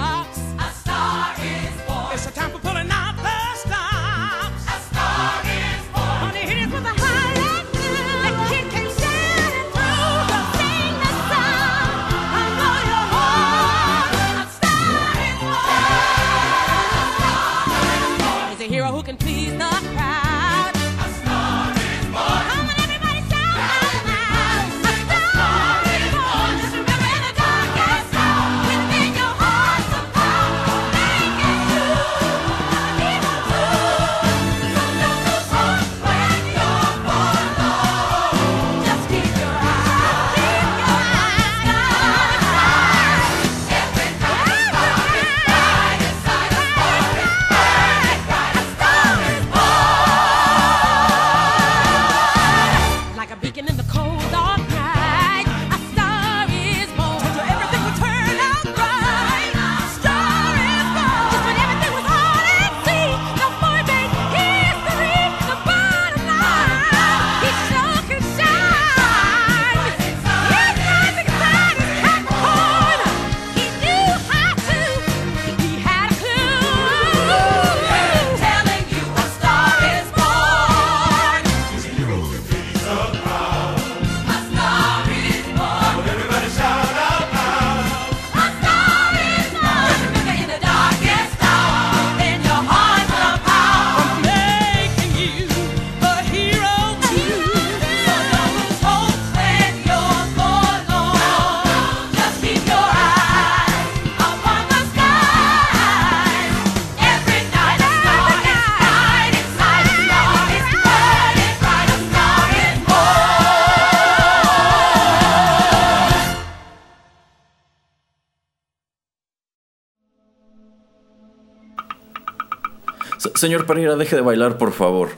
[123.42, 125.08] Señor Pereira, deje de bailar, por favor.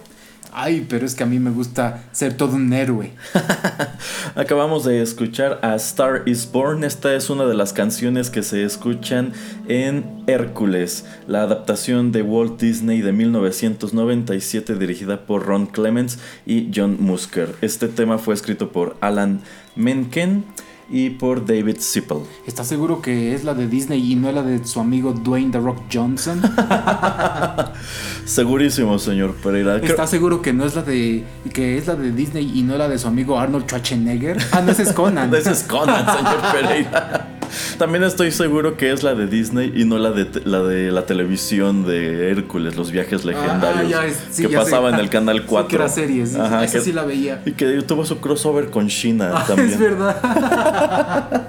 [0.50, 3.12] Ay, pero es que a mí me gusta ser todo un héroe.
[4.34, 6.84] Acabamos de escuchar a Star is Born.
[6.84, 9.34] Esta es una de las canciones que se escuchan
[9.68, 16.96] en Hércules, la adaptación de Walt Disney de 1997 dirigida por Ron Clements y John
[17.00, 17.54] Musker.
[17.60, 19.42] Este tema fue escrito por Alan
[19.76, 20.46] Menken
[20.90, 22.18] y por David Zippel.
[22.46, 25.58] ¿Estás seguro que es la de Disney y no la de su amigo Dwayne The
[25.58, 26.42] Rock Johnson?
[28.24, 29.76] Segurísimo, señor Pereira.
[29.78, 32.88] ¿Estás seguro que no es la de que es la de Disney y no la
[32.88, 34.38] de su amigo Arnold Schwarzenegger?
[34.52, 35.34] Ah, no, ese es Conan.
[35.34, 37.30] ese es Conan, señor Pereira.
[37.78, 41.06] También estoy seguro que es la de Disney y no la de la de la
[41.06, 45.68] televisión de Hércules, los viajes ah, legendarios que pasaba en el canal 4.
[45.68, 47.42] Sí, que era series, esa sí la veía.
[47.44, 49.70] Y que tuvo su crossover con China ah, también.
[49.70, 51.48] Es verdad.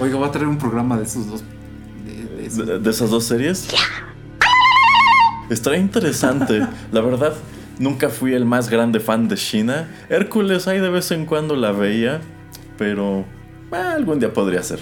[0.00, 1.44] Oiga, va a traer un programa de esos dos.
[2.82, 3.68] De, esas dos series.
[5.50, 6.66] Estaría interesante.
[6.92, 7.34] la verdad,
[7.78, 9.88] nunca fui el más grande fan de China.
[10.08, 12.20] Hércules ahí de vez en cuando la veía,
[12.78, 13.24] pero
[13.72, 14.80] eh, algún día podría ser.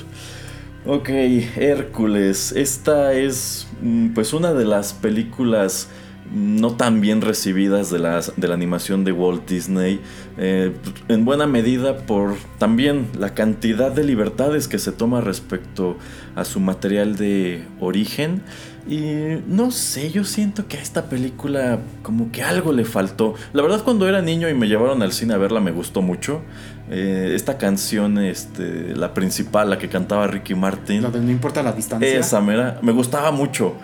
[0.87, 2.53] Ok, Hércules.
[2.53, 5.89] Esta es mm, pues una de las películas
[6.31, 10.01] no tan bien recibidas de, las, de la animación de Walt Disney,
[10.37, 10.73] eh,
[11.09, 15.97] en buena medida por también la cantidad de libertades que se toma respecto
[16.35, 18.43] a su material de origen.
[18.87, 23.35] Y no sé, yo siento que a esta película como que algo le faltó.
[23.55, 26.43] La verdad cuando era niño y me llevaron al cine a verla me gustó mucho.
[26.91, 31.03] Eh, esta canción, este, la principal, la que cantaba Ricky Martin.
[31.03, 32.19] La de No importa la distancia.
[32.19, 33.75] Esa, mera, me gustaba mucho.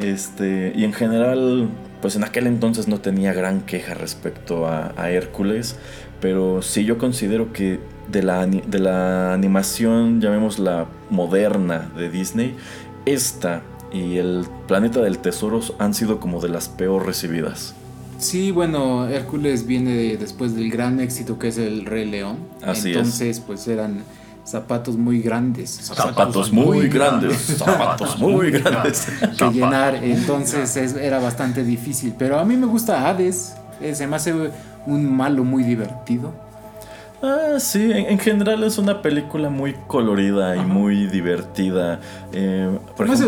[0.00, 1.68] Este, y en general,
[2.00, 5.76] pues en aquel entonces no tenía gran queja respecto a, a Hércules,
[6.20, 12.54] pero sí yo considero que de la, de la animación, llamémosla moderna de Disney,
[13.06, 17.74] esta y el Planeta del Tesoro han sido como de las peor recibidas.
[18.18, 22.38] Sí, bueno, Hércules viene después del gran éxito que es el Rey León.
[22.62, 24.02] Así Entonces, pues eran
[24.44, 25.70] zapatos muy grandes.
[25.70, 29.08] Zapatos, muy, grandes, zapatos muy grandes.
[29.38, 32.14] que llenar, entonces era bastante difícil.
[32.18, 34.34] Pero a mí me gusta Hades, eh, se me hace
[34.86, 36.46] un malo muy divertido.
[37.22, 41.98] Ah, sí, en, general es una película muy colorida y muy divertida.
[42.32, 42.78] Eh,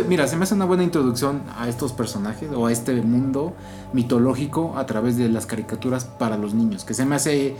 [0.06, 3.54] mira, se me hace una buena introducción a estos personajes o a este mundo
[3.92, 7.56] mitológico a través de las caricaturas para los niños, que se me hace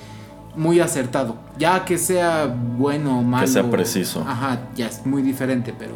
[0.56, 1.36] muy acertado.
[1.58, 3.46] Ya que sea bueno o malo.
[3.46, 4.24] Que sea preciso.
[4.26, 5.94] Ajá, ya es muy diferente, pero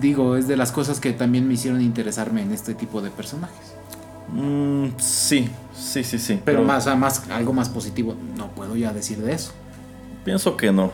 [0.00, 3.74] digo, es de las cosas que también me hicieron interesarme en este tipo de personajes.
[4.32, 6.40] Mm, sí, sí, sí, sí.
[6.44, 9.52] Pero, más, más, algo más positivo, no puedo ya decir de eso.
[10.24, 10.92] Pienso que no.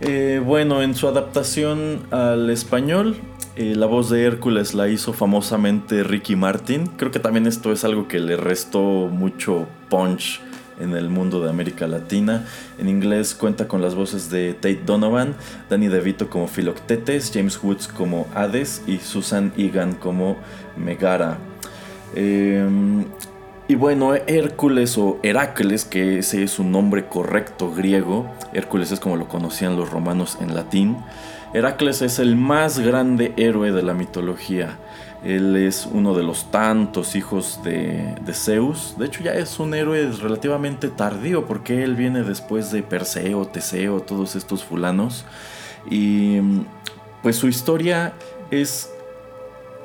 [0.00, 3.16] Eh, bueno, en su adaptación al español,
[3.56, 6.86] eh, la voz de Hércules la hizo famosamente Ricky Martin.
[6.96, 10.40] Creo que también esto es algo que le restó mucho punch
[10.80, 12.44] en el mundo de América Latina.
[12.78, 15.36] En inglés cuenta con las voces de Tate Donovan,
[15.70, 20.36] Danny DeVito como Philoctetes, James Woods como Hades y Susan Egan como
[20.76, 21.38] Megara.
[22.14, 23.04] Em,
[23.66, 29.16] y bueno, Hércules o Heracles, que ese es su nombre correcto griego, Hércules es como
[29.16, 30.98] lo conocían los romanos en latín,
[31.54, 34.76] Heracles es el más grande héroe de la mitología.
[35.24, 38.96] Él es uno de los tantos hijos de, de, Zeus.
[38.98, 44.00] De hecho ya es un héroe relativamente tardío porque él viene después de Perseo, Teseo,
[44.00, 45.24] todos estos fulanos.
[45.88, 46.40] Y
[47.22, 48.14] pues su historia
[48.50, 48.90] es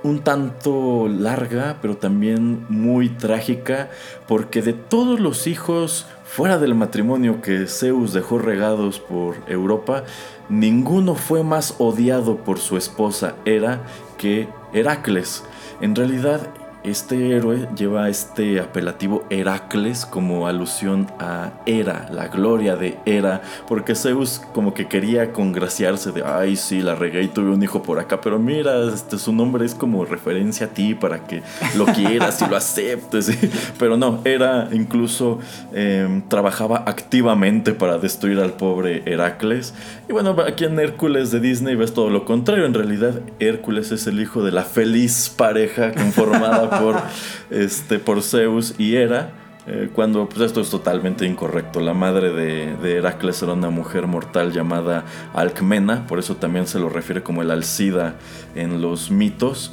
[0.04, 3.90] un tanto larga, pero también muy trágica,
[4.28, 10.04] porque de todos los hijos fuera del matrimonio que Zeus dejó regados por Europa,
[10.50, 13.84] ninguno fue más odiado por su esposa Hera
[14.18, 15.44] que Heracles.
[15.82, 16.50] En realidad,
[16.90, 23.96] este héroe lleva este apelativo Heracles como alusión a Hera, la gloria de Hera, porque
[23.96, 28.00] Zeus como que quería congraciarse de, ay sí, la regué y tuve un hijo por
[28.00, 31.42] acá, pero mira, este, su nombre es como referencia a ti para que
[31.78, 33.32] lo quieras y lo aceptes,
[33.80, 35.40] pero no, Hera incluso
[35.74, 39.74] em, trabajaba activamente para destruir al pobre Heracles.
[40.08, 44.08] Y bueno, aquí en Hércules de Disney ves todo lo contrario, en realidad Hércules es
[44.08, 47.02] el hijo de la feliz pareja conformada por,
[47.50, 49.34] este, por Zeus y Hera.
[49.68, 51.80] Eh, cuando pues esto es totalmente incorrecto.
[51.80, 56.90] La madre de, Heracles era una mujer mortal llamada Alcmena, por eso también se lo
[56.90, 58.16] refiere como el Alcida
[58.56, 59.72] en los mitos.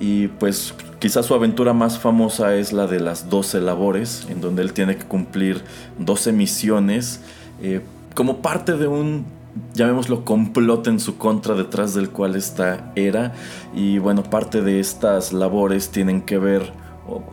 [0.00, 4.62] Y pues quizás su aventura más famosa es la de las 12 labores, en donde
[4.62, 5.62] él tiene que cumplir
[5.98, 7.20] 12 misiones
[7.60, 7.82] eh,
[8.14, 9.26] como parte de un
[9.74, 13.32] llamémoslo complot en su contra detrás del cual está Hera
[13.74, 16.72] y bueno parte de estas labores tienen que ver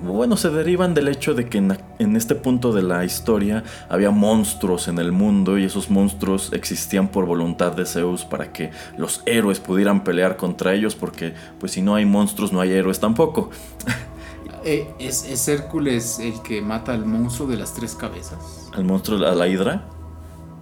[0.04, 4.88] bueno se derivan del hecho de que en, este punto de la historia había monstruos
[4.88, 9.60] en el mundo y esos monstruos existían por voluntad de Zeus para que los héroes
[9.60, 13.50] pudieran pelear contra ellos porque pues si no hay monstruos no hay héroes tampoco
[14.66, 18.70] eh, ¿Es, ¿Es Hércules el que mata al monstruo de las tres cabezas?
[18.74, 19.88] ¿Al monstruo, a la hidra?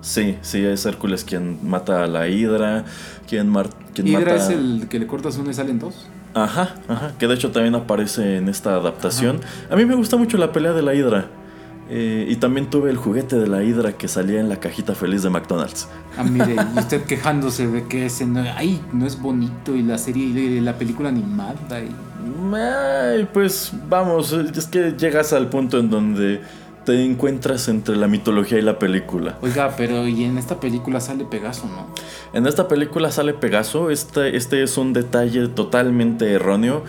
[0.01, 2.85] Sí, sí, es Hércules quien mata a la Hidra,
[3.27, 6.07] quien, mar ¿Hidra es el que le cortas uno y salen dos?
[6.33, 9.41] Ajá, ajá, que de hecho también aparece en esta adaptación.
[9.69, 11.27] A mí me gusta mucho la pelea de la Hidra.
[11.91, 15.23] Eh, y también tuve el juguete de la Hidra que salía en la cajita feliz
[15.23, 15.87] de McDonald's.
[16.17, 19.97] Ah, mire, y usted quejándose de que ese no, ay, no es bonito y la
[19.97, 21.81] serie y la película animada.
[21.81, 21.89] Y...
[22.53, 26.41] Ay, pues vamos, es que llegas al punto en donde
[26.85, 29.37] te encuentras entre la mitología y la película.
[29.41, 31.87] Oiga, pero y en esta película sale Pegaso, ¿no?
[32.33, 36.83] En esta película sale Pegaso, este, este es un detalle totalmente erróneo.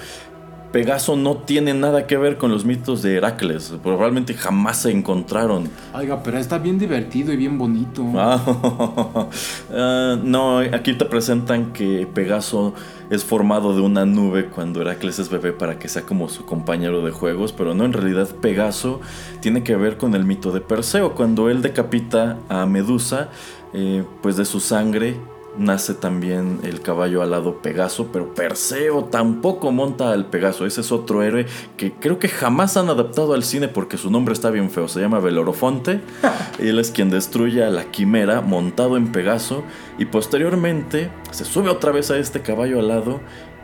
[0.73, 3.75] Pegaso no tiene nada que ver con los mitos de Heracles.
[3.83, 5.69] Probablemente jamás se encontraron.
[5.95, 8.05] Oiga, pero está bien divertido y bien bonito.
[9.73, 12.75] Ah, no, aquí te presentan que Pegaso
[13.09, 17.05] es formado de una nube cuando Heracles es bebé para que sea como su compañero
[17.05, 19.01] de juegos, pero no, en realidad Pegaso
[19.41, 21.15] tiene que ver con el mito de Perseo.
[21.15, 23.29] Cuando él decapita a Medusa,
[23.73, 25.17] eh, pues de su sangre
[25.61, 30.65] nace también el caballo alado Pegaso, pero Perseo tampoco monta al Pegaso.
[30.65, 31.47] Ese es otro héroe
[31.77, 34.89] que creo que jamás han adaptado al cine porque su nombre está bien feo.
[34.89, 36.01] Se llama Belorofonte.
[36.59, 39.63] Él es quien destruye a la quimera montado en Pegaso
[39.99, 43.21] y posteriormente se sube otra vez a este caballo alado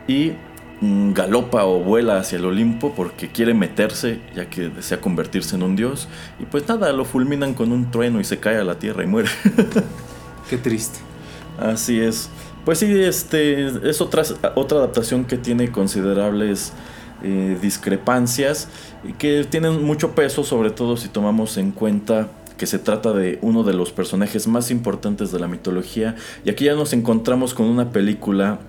[0.07, 0.33] y
[0.81, 5.63] mm, galopa o vuela hacia el Olimpo porque quiere meterse, ya que desea convertirse en
[5.63, 6.07] un dios.
[6.39, 9.07] Y pues nada, lo fulminan con un trueno y se cae a la tierra y
[9.07, 9.29] muere.
[10.49, 11.06] Qué triste.
[11.57, 12.29] Así es.
[12.65, 14.23] Pues sí, este es otra,
[14.55, 16.73] otra adaptación que tiene considerables
[17.23, 18.67] eh, discrepancias
[19.07, 22.27] y que tienen mucho peso, sobre todo si tomamos en cuenta
[22.57, 26.15] que se trata de uno de los personajes más importantes de la mitología.
[26.43, 28.59] Y aquí ya nos encontramos con una película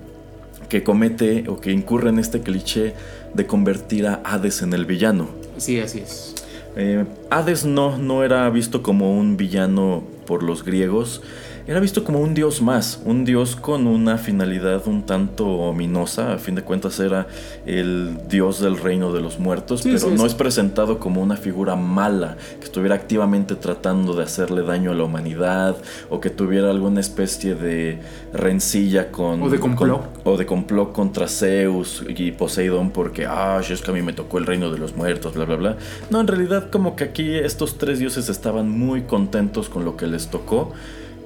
[0.68, 2.94] que comete o que incurre en este cliché
[3.34, 5.28] de convertir a Hades en el villano.
[5.56, 6.34] Sí, así es.
[6.76, 11.22] Eh, Hades no, no era visto como un villano por los griegos,
[11.68, 16.38] era visto como un dios más, un dios con una finalidad un tanto ominosa, a
[16.38, 17.26] fin de cuentas era
[17.66, 22.38] el dios del reino de los muertos, pero no es presentado como una figura mala,
[22.58, 25.76] que estuviera activamente tratando de hacerle daño a la humanidad,
[26.08, 27.98] o que tuviera alguna especie de
[28.32, 29.42] rencilla con...
[29.42, 30.22] O de complot.
[30.24, 34.38] o de complot contra Zeus y Poseidón porque, ah, es que a mí me tocó
[34.38, 35.76] el reino de los muertos, bla, bla, bla.
[36.08, 40.06] No, en realidad como que aquí estos tres dioses estaban muy contentos con lo que
[40.06, 40.72] les tocó.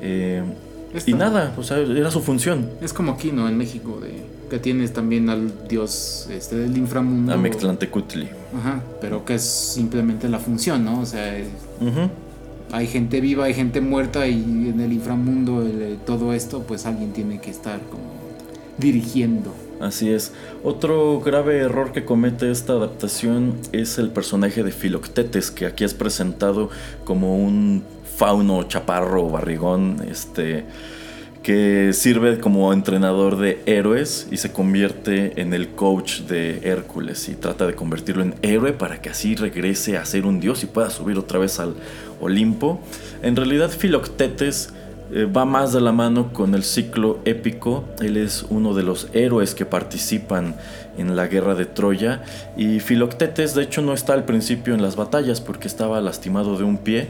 [0.03, 0.43] Eh,
[1.07, 2.69] y nada, o sea, era su función.
[2.83, 3.49] Es como aquí, ¿no?
[3.49, 4.11] En México, de,
[4.51, 7.33] que tienes también al dios este, del inframundo.
[7.33, 8.29] Amextlantecutli.
[8.55, 11.01] Ajá, pero que es simplemente la función, ¿no?
[11.01, 11.39] O sea,
[12.73, 15.65] hay gente viva, hay gente muerta y en el inframundo
[16.05, 18.05] todo esto, pues alguien tiene que estar como
[18.77, 19.55] dirigiendo.
[19.81, 20.33] Así es.
[20.63, 25.95] Otro grave error que comete esta adaptación es el personaje de Filoctetes, que aquí es
[25.95, 26.71] presentado
[27.05, 27.83] como un
[28.23, 30.65] fauno, chaparro, barrigón, este,
[31.43, 37.35] que sirve como entrenador de héroes y se convierte en el coach de Hércules y
[37.35, 40.89] trata de convertirlo en héroe para que así regrese a ser un dios y pueda
[40.89, 41.75] subir otra vez al
[42.21, 42.81] Olimpo.
[43.25, 44.73] En realidad Filoctetes
[45.13, 47.85] eh, va más de la mano con el ciclo épico.
[48.01, 50.55] Él es uno de los héroes que participan
[50.97, 52.23] en la guerra de Troya
[52.57, 56.65] y Filoctetes de hecho no está al principio en las batallas porque estaba lastimado de
[56.65, 57.09] un pie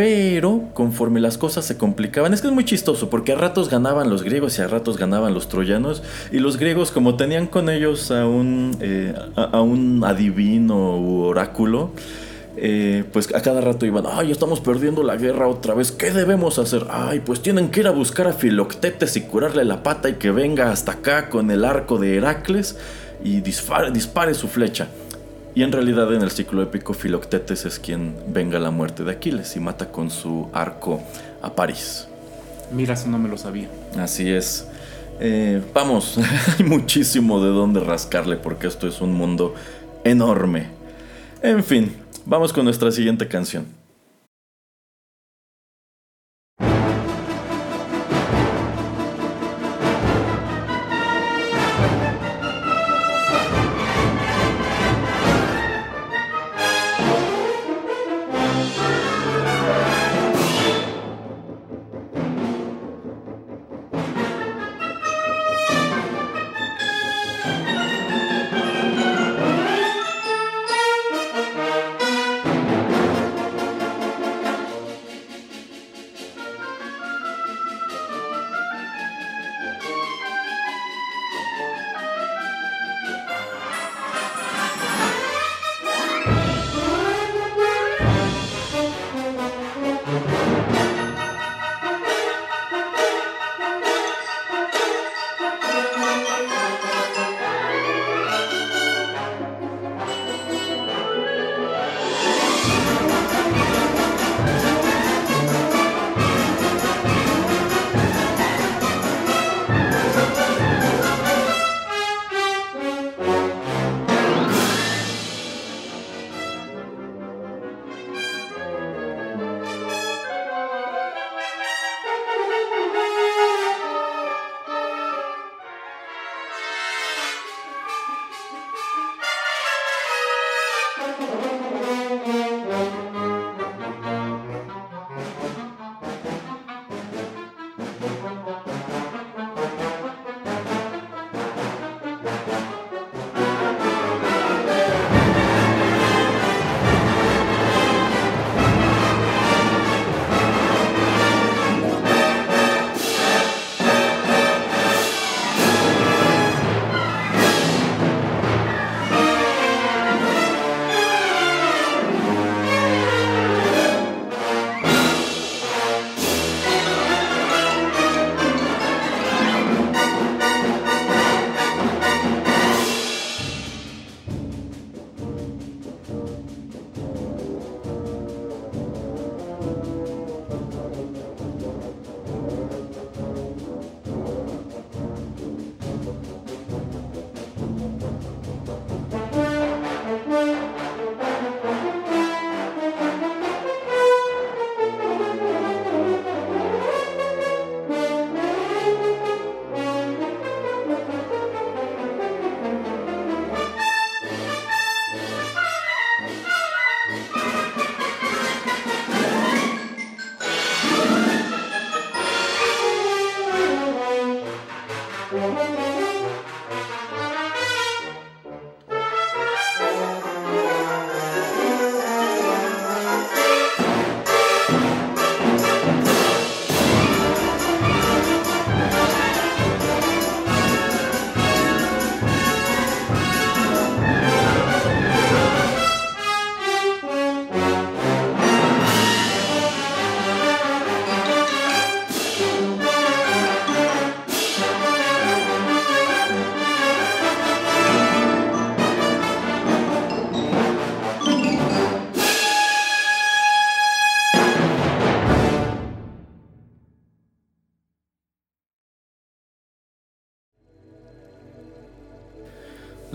[0.00, 4.08] pero conforme las cosas se complicaban, es que es muy chistoso porque a ratos ganaban
[4.08, 6.02] los griegos y a ratos ganaban los troyanos.
[6.32, 11.90] Y los griegos, como tenían con ellos a un, eh, a, un adivino u oráculo,
[12.56, 16.58] eh, pues a cada rato iban, ay, estamos perdiendo la guerra otra vez, ¿qué debemos
[16.58, 16.86] hacer?
[16.88, 20.30] Ay, pues tienen que ir a buscar a Filoctetes y curarle la pata y que
[20.30, 22.78] venga hasta acá con el arco de Heracles
[23.22, 24.88] y dispare su flecha.
[25.54, 29.56] Y en realidad en el ciclo épico Filoctetes es quien venga la muerte de Aquiles
[29.56, 31.02] y mata con su arco
[31.42, 32.06] a París.
[32.72, 33.68] Mira, eso no me lo sabía.
[33.98, 34.66] Así es.
[35.18, 36.18] Eh, vamos,
[36.58, 39.54] hay muchísimo de dónde rascarle porque esto es un mundo
[40.04, 40.68] enorme.
[41.42, 43.79] En fin, vamos con nuestra siguiente canción.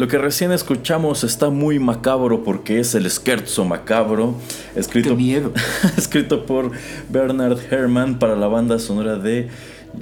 [0.06, 4.36] Lo que recién escuchamos está muy macabro porque es el Scherzo macabro,
[4.76, 5.52] escrito, miedo.
[5.98, 6.70] escrito por
[7.10, 9.48] Bernard Herrmann para la banda sonora de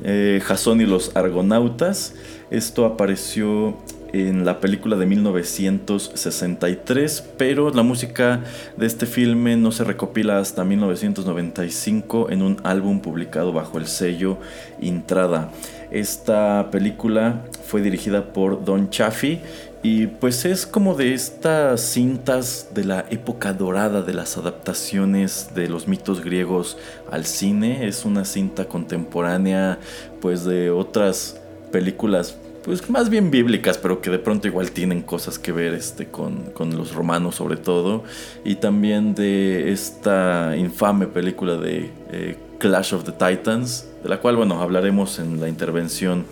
[0.03, 2.15] eh, Jason y los Argonautas.
[2.51, 3.77] Esto apareció
[4.11, 8.41] en la película de 1963, pero la música
[8.75, 14.37] de este filme no se recopila hasta 1995 en un álbum publicado bajo el sello
[14.81, 15.49] Intrada.
[15.91, 19.39] Esta película fue dirigida por Don Chaffee
[19.83, 25.67] y pues es como de estas cintas de la época dorada de las adaptaciones de
[25.67, 26.77] los mitos griegos
[27.11, 27.85] al cine.
[27.85, 29.79] Es una cinta contemporánea
[30.21, 31.37] pues de otras
[31.73, 36.07] películas pues más bien bíblicas, pero que de pronto igual tienen cosas que ver este,
[36.07, 38.05] con, con, los romanos sobre todo.
[38.45, 44.37] Y también de esta infame película de eh, Clash of the Titans, de la cual
[44.37, 46.23] bueno hablaremos en la intervención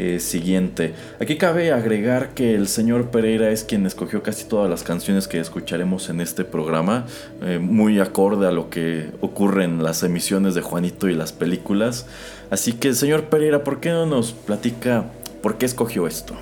[0.00, 0.94] eh, siguiente.
[1.20, 5.40] Aquí cabe agregar que el señor Pereira es quien escogió casi todas las canciones que
[5.40, 7.06] escucharemos en este programa,
[7.42, 12.06] eh, muy acorde a lo que ocurre en las emisiones de Juanito y las películas.
[12.48, 15.06] Así que, señor Pereira, ¿por qué no nos platica
[15.42, 16.34] por qué escogió esto?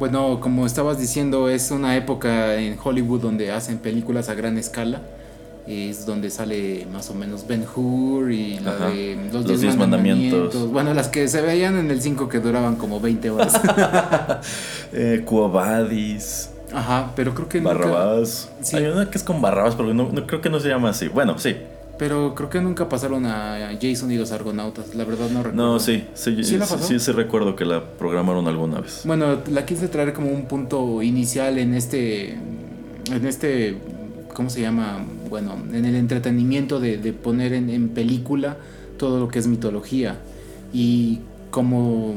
[0.00, 5.00] Bueno, como estabas diciendo, es una época en Hollywood donde hacen películas a gran escala
[5.66, 10.70] es donde sale más o menos Ben Hur y la de los 10 mandamientos.
[10.70, 13.54] Bueno, las que se veían en el 5 que duraban como 20 horas.
[14.92, 15.24] eh,
[16.72, 18.50] Ajá, pero creo que Barrabás.
[18.60, 18.76] Sí.
[18.76, 21.08] Hay una que es con Barrabás, pero no, creo que no se llama así.
[21.08, 21.56] Bueno, sí.
[21.96, 24.94] Pero creo que nunca pasaron a Jason y los Argonautas.
[24.94, 25.72] La verdad no recuerdo.
[25.72, 26.04] No, sí.
[26.14, 29.02] Sí, ¿Sí, sí, sí recuerdo que la programaron alguna vez.
[29.04, 32.32] Bueno, la quise traer como un punto inicial en este...
[32.32, 33.78] En este...
[34.34, 34.98] ¿Cómo se llama?
[35.34, 38.56] Bueno, en el entretenimiento de, poner en, película
[38.98, 40.16] todo lo que es mitología.
[40.72, 41.18] Y
[41.50, 42.14] como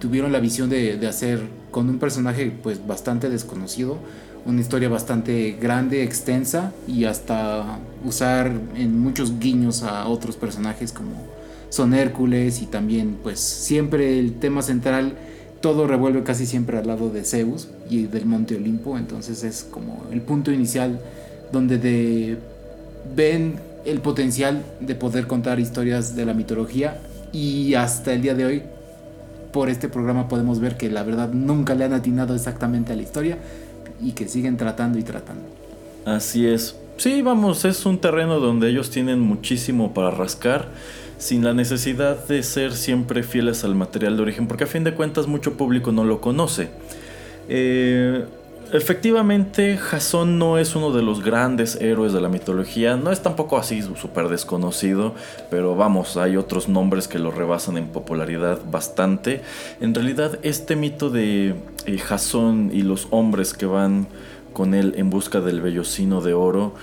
[0.00, 1.38] tuvieron la visión de, hacer
[1.70, 3.98] con un personaje pues bastante desconocido,
[4.44, 11.12] una historia bastante grande, extensa y hasta usar en muchos guiños a otros personajes como
[11.68, 15.16] son Hércules y también pues siempre el tema central
[15.60, 20.06] todo revuelve casi siempre al lado de Zeus y del Monte Olimpo, entonces es como
[20.10, 21.00] el punto inicial
[21.52, 22.38] donde de,
[23.14, 26.98] ven el potencial de poder contar historias de la mitología
[27.32, 28.62] y hasta el día de hoy
[29.52, 33.02] por este programa podemos ver que la verdad nunca le han atinado exactamente a la
[33.02, 33.38] historia
[34.02, 35.44] y que siguen tratando y tratando.
[36.04, 36.76] Así es.
[36.98, 40.68] Sí, vamos, es un terreno donde ellos tienen muchísimo para rascar
[41.18, 44.94] sin la necesidad de ser siempre fieles al material de origen, porque a fin de
[44.94, 46.68] cuentas mucho público no lo conoce.
[47.48, 48.24] Eh,
[48.72, 53.58] Efectivamente, Jasón no es uno de los grandes héroes de la mitología, no es tampoco
[53.58, 55.14] así súper desconocido,
[55.50, 59.42] pero vamos, hay otros nombres que lo rebasan en popularidad bastante.
[59.80, 61.54] En realidad, este mito de
[61.86, 64.08] eh, Jasón y los hombres que van
[64.52, 66.74] con él en busca del vellocino de oro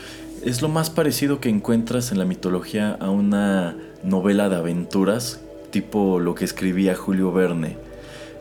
[0.45, 6.19] es lo más parecido que encuentras en la mitología a una novela de aventuras, tipo
[6.19, 7.92] lo que escribía Julio Verne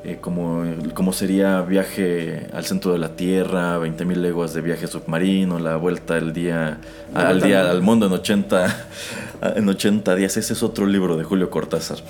[0.04, 5.58] eh, como, como, sería viaje al centro de la Tierra, 20.000 leguas de viaje submarino,
[5.58, 6.78] la vuelta al día,
[7.14, 8.86] al, día al mundo en 80,
[9.56, 10.36] en 80 días.
[10.36, 11.98] Ese es otro libro de Julio Cortázar.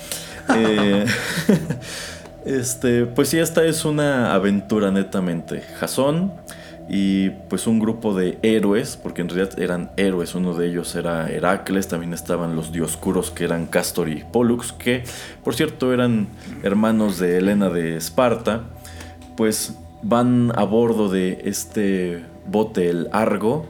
[0.55, 1.05] Eh,
[2.45, 5.61] este, pues sí, esta es una aventura netamente.
[5.79, 6.33] Jasón
[6.89, 11.29] y pues un grupo de héroes, porque en realidad eran héroes, uno de ellos era
[11.29, 15.03] Heracles, también estaban los dioscuros que eran Castor y Pollux, que
[15.43, 16.27] por cierto eran
[16.61, 18.63] hermanos de Helena de Esparta,
[19.37, 23.65] pues van a bordo de este bote, el Argo,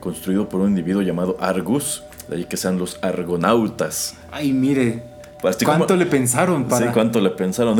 [0.00, 4.16] construido por un individuo llamado Argus, de ahí que sean los argonautas.
[4.32, 5.02] Ay, mire,
[5.64, 6.86] ¿Cuánto le pensaron para.?
[6.86, 7.78] Sí, cuánto le pensaron.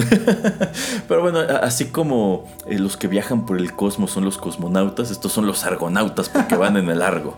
[1.09, 5.33] Pero bueno, así como eh, los que viajan por el cosmos son los cosmonautas, estos
[5.33, 7.37] son los argonautas porque van en el largo.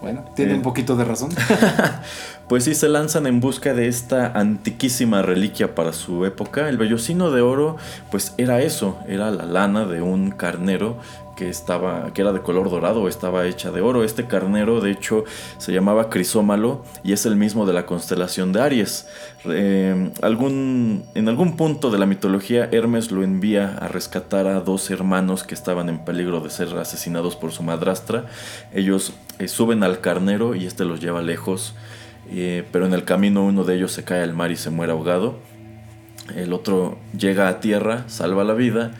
[0.00, 1.30] Bueno, tiene un poquito de razón.
[2.48, 6.70] pues sí, se lanzan en busca de esta antiquísima reliquia para su época.
[6.70, 7.76] El vellocino de oro,
[8.10, 10.96] pues era eso, era la lana de un carnero
[11.40, 14.04] que estaba que era de color dorado estaba hecha de oro.
[14.04, 15.24] Este carnero de hecho
[15.56, 19.08] se llamaba Crisómalo y es el mismo de la constelación de Aries.
[19.46, 25.42] Eh, en algún punto de la mitología Hermes lo envía a rescatar a dos hermanos
[25.42, 28.26] que estaban en peligro de ser asesinados por su madrastra.
[28.74, 31.74] Ellos eh, suben al carnero y este los lleva lejos,
[32.30, 34.92] eh, pero en el camino uno de ellos se cae al mar y se muere
[34.92, 35.38] ahogado.
[36.36, 38.92] El otro llega a tierra, salva la vida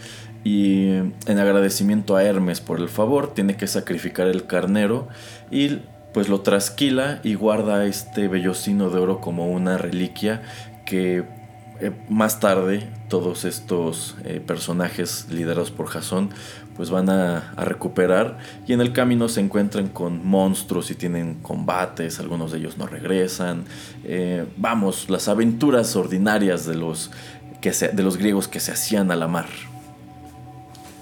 [0.44, 5.08] y en agradecimiento a Hermes por el favor tiene que sacrificar el carnero
[5.50, 5.80] y
[6.12, 10.42] pues lo trasquila y guarda este vellocino de oro como una reliquia
[10.86, 11.24] que
[11.80, 16.30] eh, más tarde todos estos eh, personajes liderados por Jason
[16.76, 22.20] pues van a, recuperar y en el camino se encuentran con monstruos y tienen combates,
[22.20, 23.64] algunos de ellos no regresan.
[24.04, 27.10] Eh, vamos, las aventuras ordinarias de los,
[27.60, 29.46] que de los griegos que se hacían a la mar.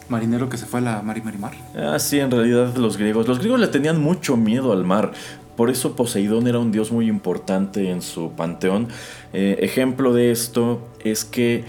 [0.09, 1.55] Marinero que se fue a la mar y mar.
[1.77, 3.29] Ah, sí, en realidad los griegos.
[3.29, 5.13] Los griegos le tenían mucho miedo al mar.
[5.57, 8.89] Por eso Poseidón era un dios muy importante en su panteón.
[9.33, 11.65] Eh, ejemplo de esto es que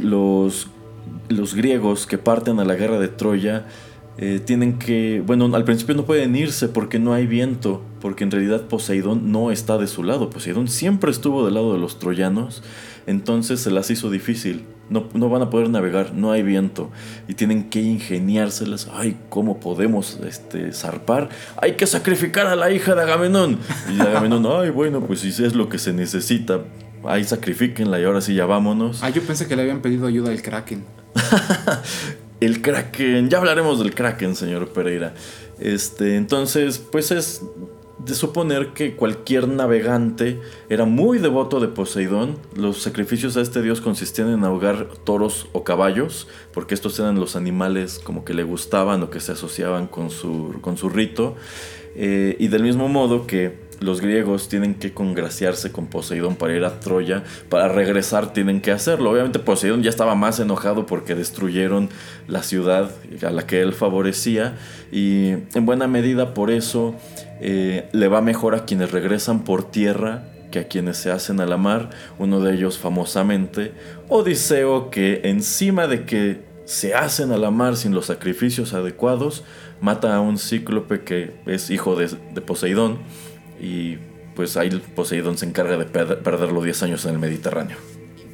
[0.00, 0.68] los,
[1.28, 3.66] los griegos que parten a la guerra de Troya
[4.18, 8.30] eh, tienen que, bueno, al principio no pueden irse porque no hay viento, porque en
[8.30, 10.30] realidad Poseidón no está de su lado.
[10.30, 12.62] Poseidón siempre estuvo del lado de los troyanos,
[13.06, 14.64] entonces se las hizo difícil.
[14.90, 16.90] No, no, van a poder navegar, no hay viento
[17.26, 18.88] y tienen que ingeniárselas.
[18.92, 21.30] Ay, ¿cómo podemos este, zarpar?
[21.56, 23.58] Hay que sacrificar a la hija de Agamenón.
[23.90, 26.60] Y Agamenón, ay, bueno, pues si es lo que se necesita,
[27.04, 29.02] ahí sacrifíquenla y ahora sí ya vámonos.
[29.02, 30.84] Ah, yo pensé que le habían pedido ayuda al Kraken.
[32.40, 35.14] el Kraken, ya hablaremos del Kraken, señor Pereira.
[35.58, 37.42] Este, entonces, pues es
[38.04, 42.36] de suponer que cualquier navegante era muy devoto de Poseidón.
[42.56, 47.36] Los sacrificios a este dios consistían en ahogar toros o caballos, porque estos eran los
[47.36, 51.36] animales como que le gustaban o que se asociaban con su, con su rito.
[51.94, 56.64] Eh, y del mismo modo que los griegos tienen que congraciarse con Poseidón para ir
[56.64, 59.10] a Troya, para regresar tienen que hacerlo.
[59.10, 61.90] Obviamente Poseidón ya estaba más enojado porque destruyeron
[62.28, 62.90] la ciudad
[63.26, 64.56] a la que él favorecía
[64.90, 66.94] y en buena medida por eso
[67.44, 71.46] eh, le va mejor a quienes regresan por tierra que a quienes se hacen a
[71.46, 73.72] la mar, uno de ellos famosamente,
[74.08, 79.42] Odiseo que encima de que se hacen a la mar sin los sacrificios adecuados,
[79.80, 82.98] mata a un cíclope que es hijo de, de Poseidón
[83.60, 83.96] y
[84.36, 87.76] pues ahí Poseidón se encarga de perder los 10 años en el Mediterráneo.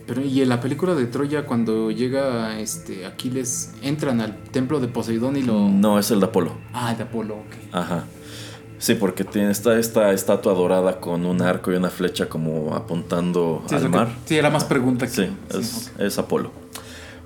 [0.06, 4.88] Pero y en la película de Troya cuando llega este Aquiles entran al templo de
[4.88, 6.52] Poseidón y lo No, es el de Apolo.
[6.72, 7.54] Ah, el de Apolo, ok.
[7.72, 8.04] Ajá.
[8.78, 13.64] Sí, porque tiene esta, esta estatua dorada con un arco y una flecha como apuntando
[13.70, 14.08] al mar.
[14.24, 15.12] sí, era más pregunta que.
[15.12, 16.50] Sí, es, es Apolo.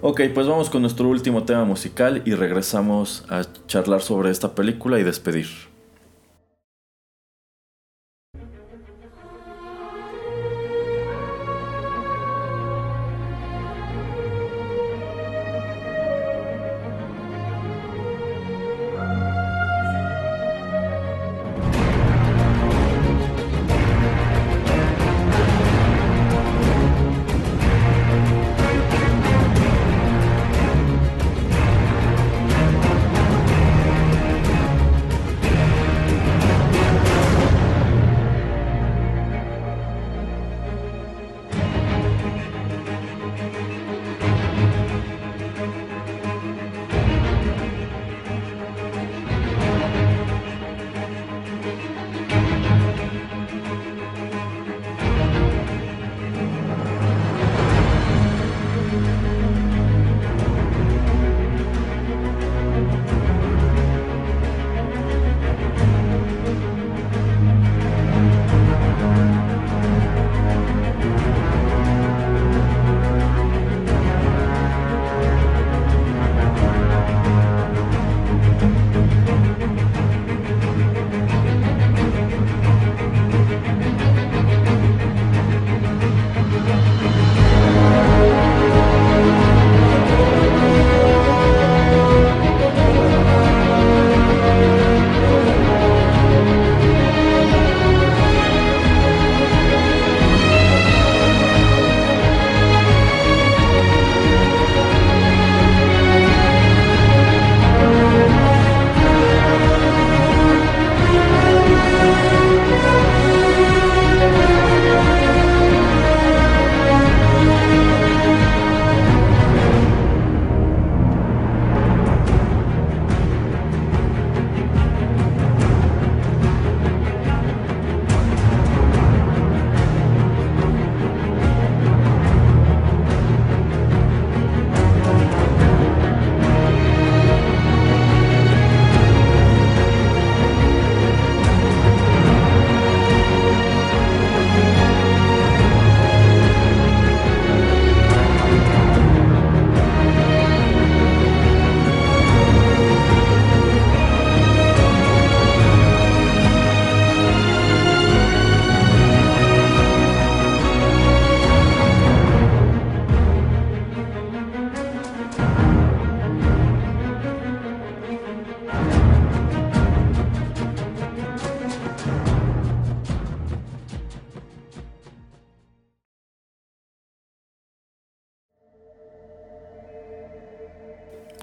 [0.00, 4.98] Ok, pues vamos con nuestro último tema musical y regresamos a charlar sobre esta película
[4.98, 5.46] y despedir.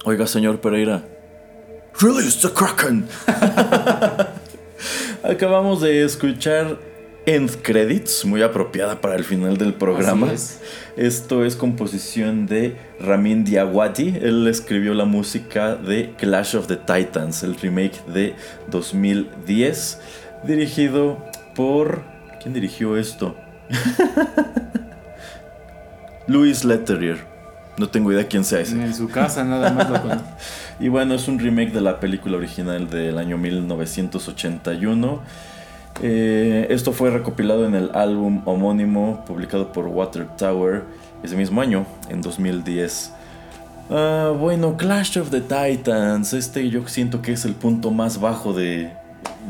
[0.10, 1.03] Oiga, señor Pereira.
[2.01, 3.07] Release the Kraken.
[5.24, 6.80] Acabamos de escuchar
[7.28, 10.34] End Credits, muy apropiada para el final del programa.
[10.97, 14.16] Esto es composición de Ramin Diawati.
[14.20, 18.34] Él escribió la música de Clash of the Titans, el remake de
[18.72, 19.99] 2010,
[20.43, 22.01] dirigido por...
[22.41, 23.36] ¿Quién dirigió esto?
[26.26, 27.29] Louis Leterrier.
[27.80, 28.74] No tengo idea quién sea ese.
[28.74, 30.02] En su casa nada más lo
[30.82, 35.22] y bueno, es un remake de la película original del año 1981.
[36.02, 40.84] Eh, esto fue recopilado en el álbum homónimo publicado por Water Tower
[41.24, 43.14] ese mismo año, en 2010.
[43.90, 46.34] Ah, bueno, Clash of the Titans.
[46.34, 48.92] Este yo siento que es el punto más bajo de,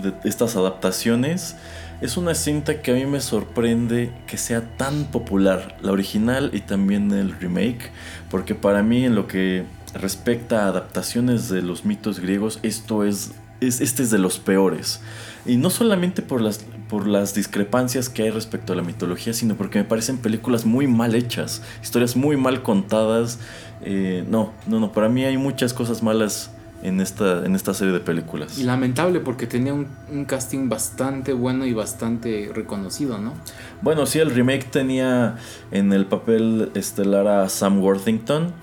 [0.04, 1.56] de estas adaptaciones.
[2.02, 6.62] Es una cinta que a mí me sorprende que sea tan popular, la original y
[6.62, 7.92] también el remake,
[8.32, 13.32] porque para mí en lo que respecta a adaptaciones de los mitos griegos, esto es,
[13.60, 15.02] este es de los peores.
[15.46, 19.56] Y no solamente por las, por las discrepancias que hay respecto a la mitología, sino
[19.56, 23.40] porque me parecen películas muy mal hechas, historias muy mal contadas.
[23.82, 26.52] Eh, no, no, no, para mí hay muchas cosas malas
[26.84, 28.58] en esta, en esta serie de películas.
[28.58, 29.88] Y lamentable porque tenía un,
[30.26, 33.34] casting bastante bueno y bastante reconocido, ¿no?
[33.82, 35.38] Bueno, sí, el remake tenía
[35.72, 38.54] en el papel estelar a Sam Worthington,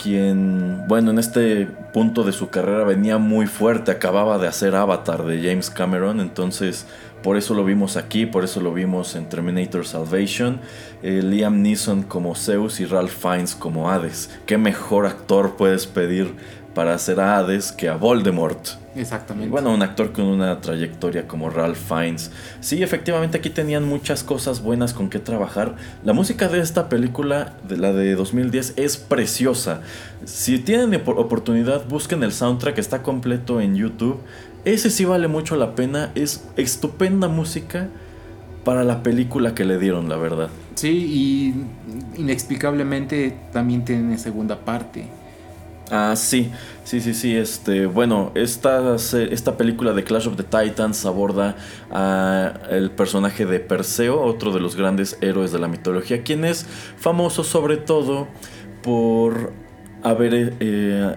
[0.00, 5.24] quien, bueno, en este punto de su carrera venía muy fuerte, acababa de hacer Avatar
[5.24, 6.86] de James Cameron, entonces
[7.22, 10.58] por eso lo vimos aquí, por eso lo vimos en Terminator Salvation.
[11.02, 14.30] Eh, Liam Neeson como Zeus y Ralph Fiennes como Hades.
[14.46, 16.34] ¿Qué mejor actor puedes pedir
[16.80, 18.66] para hacer a Hades que a Voldemort.
[18.96, 19.50] Exactamente.
[19.50, 22.30] bueno, un actor con una trayectoria como Ralph Fiennes.
[22.62, 25.76] Sí, efectivamente aquí tenían muchas cosas buenas con que trabajar.
[26.04, 29.82] La música de esta película, de la de 2010, es preciosa.
[30.24, 34.18] Si tienen oportunidad, busquen el soundtrack, está completo en YouTube.
[34.64, 37.88] Ese sí vale mucho la pena, es estupenda música
[38.64, 40.48] para la película que le dieron, la verdad.
[40.76, 40.88] Sí,
[42.16, 45.19] y inexplicablemente también tiene segunda parte.
[45.90, 46.52] Ah, sí,
[46.84, 47.36] sí, sí, sí.
[47.36, 51.56] Este, bueno, esta, esta película de Clash of the Titans aborda
[51.90, 56.64] a el personaje de Perseo, otro de los grandes héroes de la mitología, quien es
[56.96, 58.28] famoso sobre todo
[58.82, 59.52] por
[60.02, 61.16] haber eh,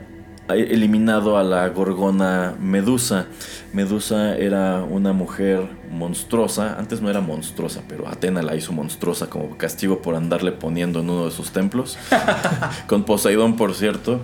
[0.50, 3.28] eliminado a la gorgona Medusa.
[3.72, 9.58] Medusa era una mujer monstruosa, antes no era monstruosa, pero Atena la hizo monstruosa como
[9.58, 11.98] castigo por andarle poniendo en uno de sus templos,
[12.88, 14.20] con Poseidón por cierto.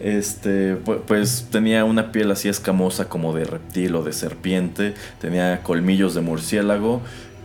[0.00, 0.74] Este,
[1.06, 6.22] pues tenía una piel así escamosa como de reptil o de serpiente, tenía colmillos de
[6.22, 7.02] murciélago,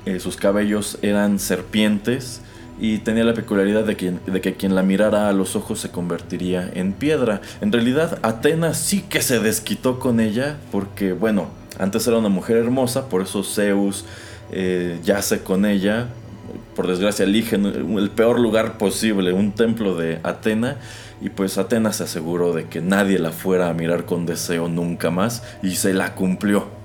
[0.07, 2.41] eh, sus cabellos eran serpientes
[2.80, 5.89] y tenía la peculiaridad de que, de que quien la mirara a los ojos se
[5.89, 7.41] convertiría en piedra.
[7.61, 11.47] En realidad, Atenas sí que se desquitó con ella porque, bueno,
[11.80, 14.05] antes era una mujer hermosa, por eso Zeus
[14.51, 16.07] eh, yace con ella.
[16.75, 20.78] Por desgracia, eligen el peor lugar posible, un templo de Atena
[21.19, 25.09] y pues Atenas se aseguró de que nadie la fuera a mirar con deseo nunca
[25.09, 26.76] más y se la cumplió.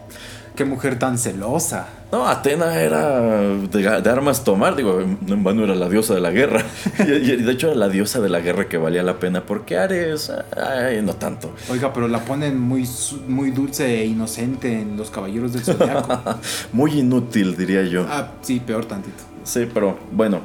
[0.55, 1.89] Qué mujer tan celosa.
[2.13, 6.63] No, Atena era de, armas tomar, digo, en vano era la diosa de la guerra.
[6.99, 10.31] y, de hecho era la diosa de la guerra que valía la pena, porque Ares,
[10.55, 11.55] ay, no tanto.
[11.71, 12.87] Oiga, pero la ponen muy,
[13.29, 16.23] muy dulce e inocente en Los Caballeros del Zodiaco.
[16.73, 18.05] muy inútil, diría yo.
[18.07, 19.25] Ah, sí, peor tantito.
[19.45, 20.41] Sí, pero bueno.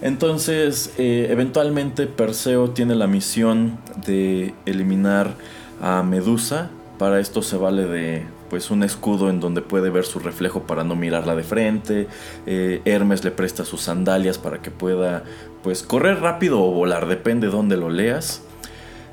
[0.00, 5.34] Entonces, eh, eventualmente Perseo tiene la misión de eliminar
[5.82, 6.70] a Medusa.
[6.98, 10.84] Para esto se vale de pues un escudo en donde puede ver su reflejo para
[10.84, 12.08] no mirarla de frente.
[12.46, 15.22] Eh, Hermes le presta sus sandalias para que pueda
[15.62, 18.42] pues correr rápido o volar, depende de dónde lo leas.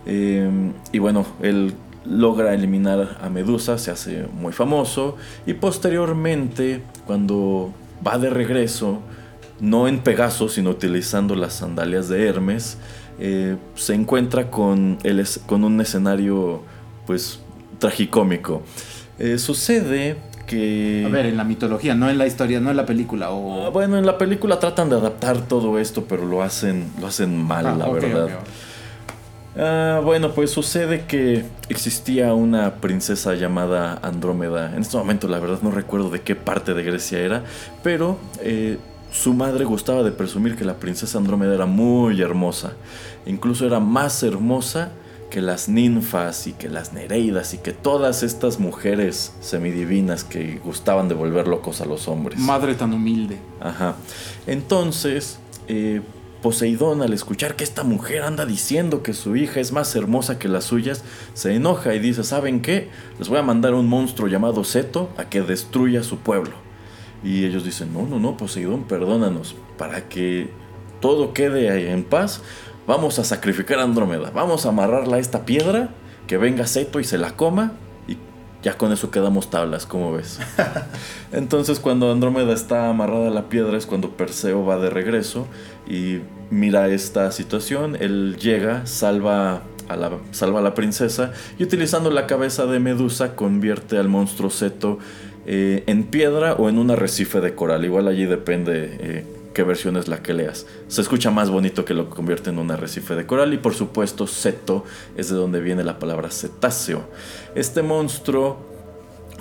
[0.05, 0.49] Eh,
[0.91, 1.73] y bueno, él
[2.03, 7.73] logra eliminar a Medusa, se hace muy famoso y posteriormente cuando
[8.05, 9.01] va de regreso
[9.59, 12.77] no en Pegaso, sino utilizando las sandalias de Hermes,
[13.19, 16.61] eh, se encuentra con, el, con un escenario
[17.05, 17.39] pues
[17.79, 18.63] tragicómico.
[19.19, 21.03] Eh, sucede que...
[21.05, 23.31] A ver, en la mitología, no en la historia, no en la película.
[23.31, 23.65] O...
[23.65, 27.37] Ah, bueno, en la película tratan de adaptar todo esto, pero lo hacen, lo hacen
[27.37, 28.29] mal, ah, la verdad.
[29.59, 34.73] Ah, bueno, pues sucede que existía una princesa llamada Andrómeda.
[34.75, 37.43] En este momento, la verdad, no recuerdo de qué parte de Grecia era,
[37.83, 38.77] pero eh,
[39.11, 42.73] su madre gustaba de presumir que la princesa Andrómeda era muy hermosa.
[43.25, 44.91] Incluso era más hermosa
[45.29, 51.09] que las ninfas y que las nereidas y que todas estas mujeres semidivinas que gustaban
[51.09, 52.39] de volver locos a los hombres.
[52.39, 53.37] Madre tan humilde.
[53.59, 53.95] Ajá.
[54.45, 56.01] Entonces, eh,
[56.41, 60.47] Poseidón, al escuchar que esta mujer anda diciendo que su hija es más hermosa que
[60.47, 61.03] las suyas,
[61.33, 62.89] se enoja y dice, ¿saben qué?
[63.17, 66.53] Les voy a mandar un monstruo llamado Seto a que destruya su pueblo.
[67.23, 70.51] Y ellos dicen, no, no, no, Poseidón, perdónanos, para que
[71.01, 72.41] todo quede en paz,
[72.87, 75.89] vamos a sacrificar a Andrómeda, vamos a amarrarla a esta piedra,
[76.25, 77.73] que venga Seto y se la coma,
[78.07, 78.17] y
[78.63, 80.39] ya con eso quedamos tablas, como ves?
[81.31, 85.45] Entonces cuando Andrómeda está amarrada a la piedra es cuando Perseo va de regreso
[85.85, 92.09] y mira esta situación, él llega, salva a la, salva a la princesa y utilizando
[92.09, 94.99] la cabeza de Medusa convierte al monstruo Seto
[95.45, 97.85] eh, en piedra o en un arrecife de coral.
[97.85, 100.67] Igual allí depende eh, qué versión es la que leas.
[100.87, 104.27] Se escucha más bonito que lo convierte en un arrecife de coral y por supuesto
[104.27, 104.85] Seto
[105.15, 107.09] es de donde viene la palabra cetáceo.
[107.55, 108.59] Este monstruo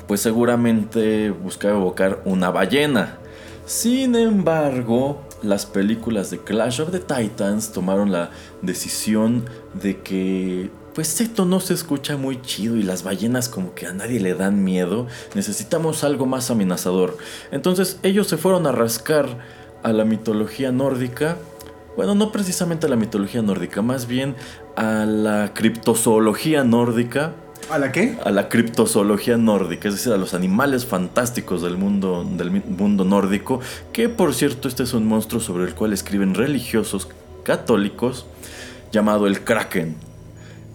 [0.09, 3.19] pues seguramente buscaba evocar una ballena.
[3.67, 8.31] Sin embargo, las películas de Clash of the Titans tomaron la
[8.63, 9.45] decisión
[9.75, 13.93] de que pues esto no se escucha muy chido y las ballenas como que a
[13.93, 17.19] nadie le dan miedo, necesitamos algo más amenazador.
[17.51, 21.37] Entonces ellos se fueron a rascar a la mitología nórdica,
[21.97, 24.35] bueno, no precisamente a la mitología nórdica, más bien
[24.75, 27.35] a la criptozoología nórdica.
[27.71, 28.19] ¿A la qué?
[28.25, 33.61] A la criptozoología nórdica, es decir, a los animales fantásticos del mundo, del mundo nórdico,
[33.93, 37.07] que por cierto este es un monstruo sobre el cual escriben religiosos
[37.45, 38.27] católicos
[38.91, 39.95] llamado el Kraken.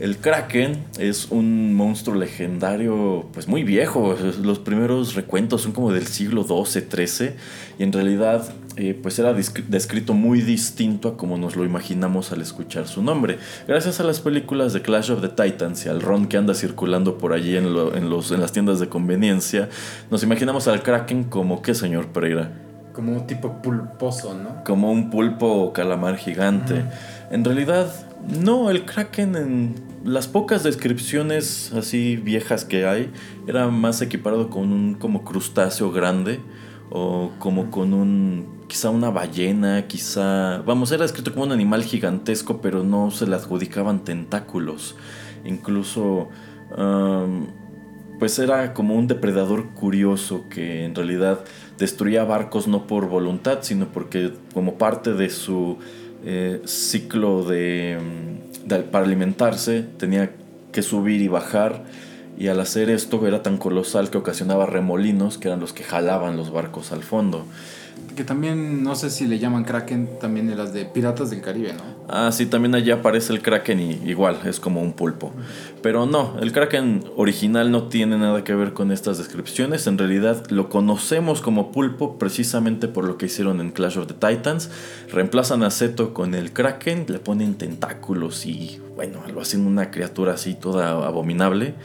[0.01, 4.17] El Kraken es un monstruo legendario, pues muy viejo.
[4.41, 7.33] Los primeros recuentos son como del siglo XII, XIII.
[7.77, 12.41] Y en realidad, eh, pues era descrito muy distinto a como nos lo imaginamos al
[12.41, 13.37] escuchar su nombre.
[13.67, 17.17] Gracias a las películas de Clash of the Titans y al ron que anda circulando
[17.17, 19.69] por allí en, los, en las tiendas de conveniencia,
[20.09, 22.51] nos imaginamos al Kraken como, ¿qué, señor Pereira?
[22.93, 24.63] Como un tipo pulposo, ¿no?
[24.63, 26.83] Como un pulpo o calamar gigante.
[27.29, 27.93] En realidad,
[28.27, 33.11] no, el Kraken en las pocas descripciones así viejas que hay
[33.47, 36.39] era más equiparado con un como crustáceo grande
[36.89, 42.61] o como con un quizá una ballena, quizá, vamos, era escrito como un animal gigantesco,
[42.61, 44.95] pero no se le adjudicaban tentáculos.
[45.43, 46.29] Incluso
[48.17, 51.41] pues era como un depredador curioso que en realidad
[51.77, 55.77] destruía barcos no por voluntad, sino porque como parte de su
[56.23, 57.99] eh, ciclo de,
[58.89, 60.31] para alimentarse tenía
[60.71, 61.83] que subir y bajar
[62.37, 66.37] y al hacer esto era tan colosal que ocasionaba remolinos que eran los que jalaban
[66.37, 67.45] los barcos al fondo.
[68.15, 71.73] Que también, no sé si le llaman Kraken, también de las de Piratas del Caribe,
[71.73, 71.81] ¿no?
[72.09, 75.31] Ah, sí, también allá aparece el Kraken y igual, es como un pulpo.
[75.81, 79.87] Pero no, el Kraken original no tiene nada que ver con estas descripciones.
[79.87, 84.13] En realidad lo conocemos como pulpo precisamente por lo que hicieron en Clash of the
[84.13, 84.69] Titans.
[85.11, 90.33] Reemplazan a Seto con el Kraken, le ponen tentáculos y, bueno, lo hacen una criatura
[90.33, 91.75] así toda abominable.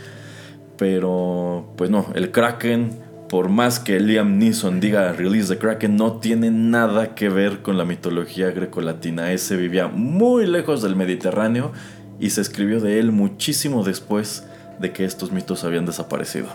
[0.76, 6.18] Pero, pues no, el Kraken por más que Liam Neeson diga Release the Kraken, no
[6.18, 9.32] tiene nada que ver con la mitología grecolatina.
[9.32, 11.72] Ese vivía muy lejos del Mediterráneo
[12.20, 14.44] y se escribió de él muchísimo después
[14.78, 16.48] de que estos mitos habían desaparecido.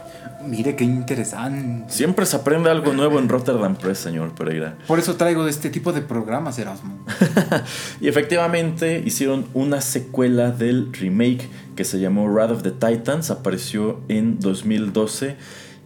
[0.45, 1.91] Mire qué interesante.
[1.91, 4.77] Siempre se aprende algo nuevo en Rotterdam Press, señor Pereira.
[4.87, 7.03] Por eso traigo este tipo de programas, Erasmo.
[8.01, 14.01] y efectivamente hicieron una secuela del remake que se llamó Wrath of the Titans, apareció
[14.07, 15.37] en 2012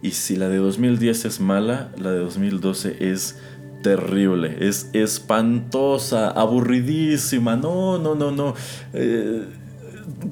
[0.06, 3.36] y si la de 2010 es mala, la de 2012 es
[3.82, 7.56] terrible, es espantosa, aburridísima.
[7.56, 8.54] No, no, no, no.
[8.92, 9.44] Eh,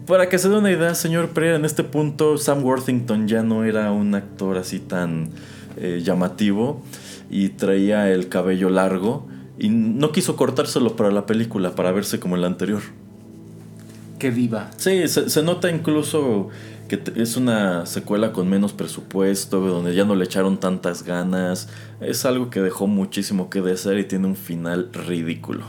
[0.06, 3.64] para que se dé una idea, señor Pereira, en este punto Sam Worthington ya no
[3.64, 5.30] era un actor así tan
[5.76, 6.80] eh, llamativo
[7.28, 9.26] y traía el cabello largo
[9.58, 12.82] y no quiso cortárselo para la película, para verse como el anterior.
[14.76, 16.50] Sí, se nota incluso
[16.88, 21.68] que es una secuela con menos presupuesto, donde ya no le echaron tantas ganas.
[22.00, 25.64] Es algo que dejó muchísimo que desear y tiene un final ridículo.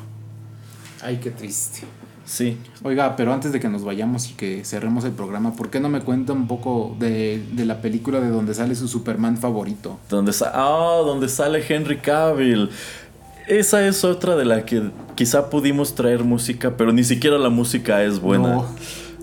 [1.01, 1.81] Ay, qué triste.
[2.25, 2.57] Sí.
[2.81, 5.89] Oiga, pero antes de que nos vayamos y que cerremos el programa, ¿por qué no
[5.89, 9.99] me cuenta un poco de, la película de donde sale su Superman favorito?
[10.09, 12.71] Donde, ah, donde sale Henry Cavill.
[13.47, 18.03] Esa es otra de la que quizá pudimos traer música, pero ni siquiera la música
[18.03, 18.63] es buena.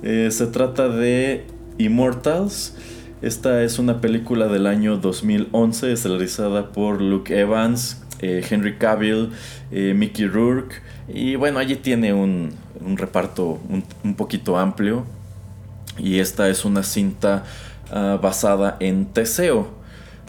[0.05, 1.45] Eh, se trata de
[1.79, 2.77] Immortals.
[3.21, 9.31] Esta es una película del año 2011, estelarizada por Luke Evans, eh, Henry Cavill,
[9.73, 10.77] eh, Mickey Rourke.
[11.09, 12.53] Y bueno, allí tiene un,
[12.97, 13.61] reparto
[14.05, 15.05] un, poquito amplio.
[15.99, 17.43] Y esta es una cinta
[17.91, 19.83] ah, basada en Teseo.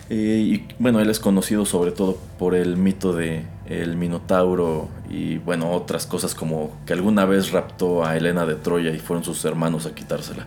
[0.09, 0.15] Eh,
[0.45, 5.71] y bueno, él es conocido sobre todo por el mito de, el Minotauro y bueno,
[5.71, 9.85] otras cosas como que alguna vez raptó a Elena de Troya y fueron sus hermanos
[9.85, 10.45] a quitársela.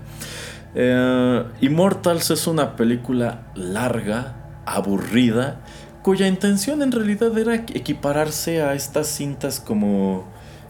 [0.74, 4.34] Eh, Immortals es una película larga,
[4.66, 5.60] aburrida,
[6.02, 10.24] cuya intención en realidad era equipararse a estas cintas como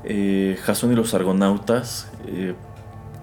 [0.04, 2.54] eh, Jason y los Argonautas, eh,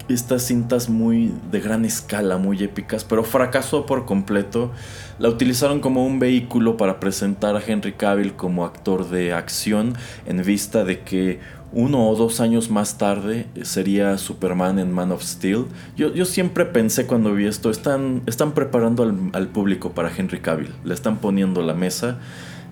[0.08, 4.70] estas cintas muy de gran escala, muy épicas, pero fracasó por completo.
[5.18, 9.94] La utilizaron como un vehículo para presentar a Henry Cavill como actor de acción
[10.26, 11.40] en vista de que
[11.72, 15.66] uno o dos años más tarde sería Superman en Man of Steel.
[15.96, 20.70] Yo, siempre pensé cuando vi esto, están, están preparando al, al público para Henry Cavill,
[20.84, 22.18] le están poniendo la mesa.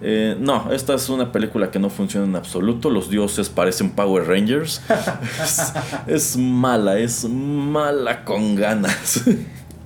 [0.05, 2.91] Eh, no, esta es una película que no funciona en absoluto.
[2.91, 4.83] Los dioses parecen Power Rangers.
[6.07, 9.23] es, mala, es mala con ganas.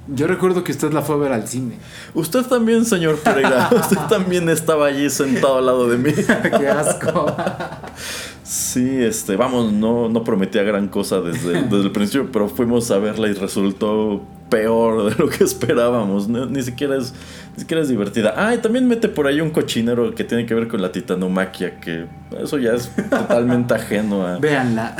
[0.08, 1.78] Yo recuerdo que usted la fue a ver al cine.
[2.14, 3.68] Usted también, señor Pereira.
[3.72, 6.12] Usted también estaba allí sentado al lado de mí.
[6.58, 7.36] Qué asco.
[8.46, 12.98] Sí, este, vamos, no, no prometía gran cosa desde, desde el principio, pero fuimos a
[12.98, 16.28] verla y resultó peor de lo que esperábamos.
[16.28, 17.12] ni, siquiera es,
[17.54, 18.34] ni siquiera es divertida.
[18.36, 21.80] Ah, y también mete por ahí un cochinero que tiene que ver con la titanomaquia,
[21.80, 22.06] que
[22.40, 24.94] eso ya es totalmente ajeno a, Véanla.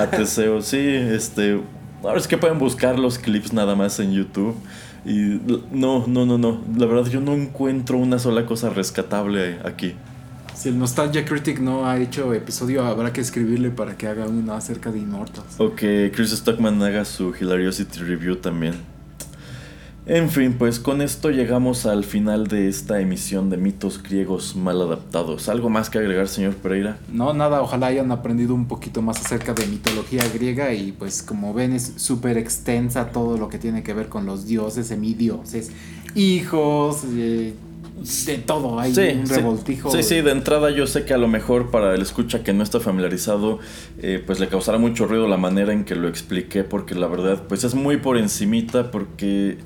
[0.00, 0.62] a, Teseo.
[0.62, 1.60] Sí, este.
[2.02, 4.56] Ahora es que pueden buscar los clips nada más en YouTube.
[5.04, 5.38] Y
[5.70, 6.62] no, no, no, no.
[6.78, 9.94] La verdad, yo no encuentro una sola cosa rescatable aquí.
[10.56, 14.54] Si el Nostalgia Critic no ha hecho episodio, habrá que escribirle para que haga uno
[14.54, 15.60] acerca de Immortals.
[15.60, 18.74] O que Chris Stockman haga su Hilariosity Review también.
[20.06, 24.80] En fin, pues con esto llegamos al final de esta emisión de mitos griegos mal
[24.80, 25.50] adaptados.
[25.50, 26.96] ¿Algo más que agregar, señor Pereira?
[27.12, 31.52] No, nada, ojalá hayan aprendido un poquito más acerca de mitología griega y pues como
[31.52, 35.70] ven es súper extensa todo lo que tiene que ver con los dioses, semidioses,
[36.14, 37.54] hijos, eh,
[37.96, 39.90] de todo, hay un revoltijo.
[39.90, 42.62] Sí, sí, de entrada yo sé que a lo mejor para el escucha que no
[42.62, 43.58] está familiarizado,
[44.02, 47.44] eh, pues le causará mucho ruido la manera en que lo expliqué, porque la verdad,
[47.48, 49.56] pues es muy por encimita, porque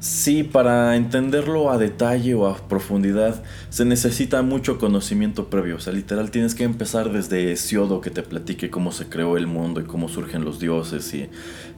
[0.00, 5.76] sí, para entenderlo a detalle o a profundidad, se necesita mucho conocimiento previo.
[5.76, 9.46] O sea, literal tienes que empezar desde Hesiodo que te platique cómo se creó el
[9.46, 11.28] mundo y cómo surgen los dioses y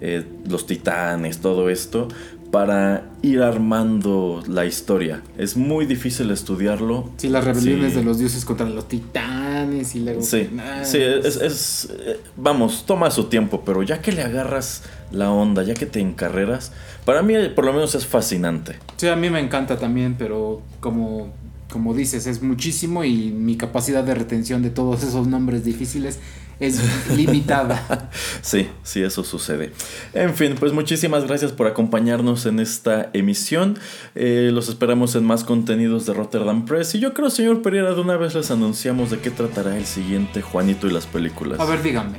[0.00, 2.08] eh, los titanes, todo esto,
[2.50, 5.22] para ir armando la historia.
[5.36, 7.10] Es muy difícil estudiarlo.
[7.16, 10.22] Sí, las rebeliones de los dioses contra los titanes y luego...
[10.22, 10.48] Sí,
[10.82, 15.74] sí es, eh, Vamos, toma su tiempo, pero ya que le agarras la onda, ya
[15.74, 16.72] que te encarreras,
[17.04, 18.76] para mí por lo menos es fascinante.
[18.96, 21.32] Sí, a mí me encanta también, pero como,
[21.70, 26.18] como dices, es muchísimo y mi capacidad de retención de todos esos nombres difíciles
[26.60, 26.80] es
[27.10, 28.10] limitada.
[28.42, 29.72] sí, sí, eso sucede.
[30.12, 33.78] En fin, pues muchísimas gracias por acompañarnos en esta emisión.
[34.14, 36.94] Eh, los esperamos en más contenidos de Rotterdam Press.
[36.94, 40.42] Y yo creo, señor Pereira, de una vez les anunciamos de qué tratará el siguiente
[40.42, 41.60] Juanito y las películas.
[41.60, 42.18] A ver, díganme.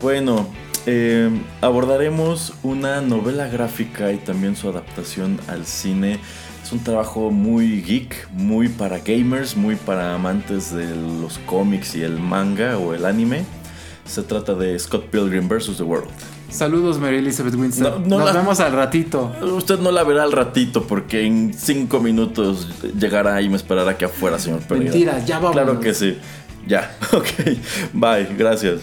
[0.00, 0.48] Bueno,
[0.86, 1.30] eh,
[1.60, 6.18] abordaremos una novela gráfica y también su adaptación al cine.
[6.62, 12.02] Es un trabajo muy geek, muy para gamers, muy para amantes de los cómics y
[12.02, 13.44] el manga o el anime.
[14.12, 15.78] Se trata de Scott Pilgrim vs.
[15.78, 16.10] The World.
[16.50, 18.06] Saludos, Mary Elizabeth Winston.
[18.06, 19.32] Nos vemos al ratito.
[19.40, 24.04] Usted no la verá al ratito porque en cinco minutos llegará y me esperará aquí
[24.04, 24.92] afuera, señor Pereira.
[24.92, 25.52] Mentira, ya vamos.
[25.52, 26.18] Claro que sí.
[26.66, 27.26] Ya, ok.
[27.94, 28.82] Bye, gracias.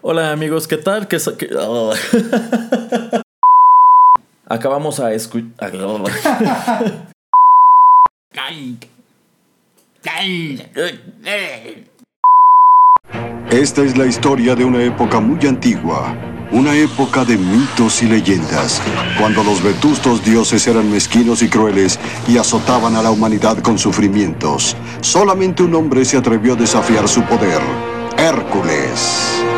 [0.00, 1.08] Hola amigos, ¿qué tal?
[1.08, 1.18] ¿Qué,
[1.58, 1.92] oh.
[4.46, 5.72] Acabamos a escuchar...
[13.50, 16.14] Esta es la historia de una época muy antigua
[16.52, 18.80] Una época de mitos y leyendas,
[19.18, 21.98] cuando los vetustos dioses eran mezquinos y crueles
[22.28, 24.76] y azotaban a la humanidad con sufrimientos.
[25.00, 27.60] Solamente un hombre se atrevió a desafiar su poder,
[28.16, 29.57] Hércules.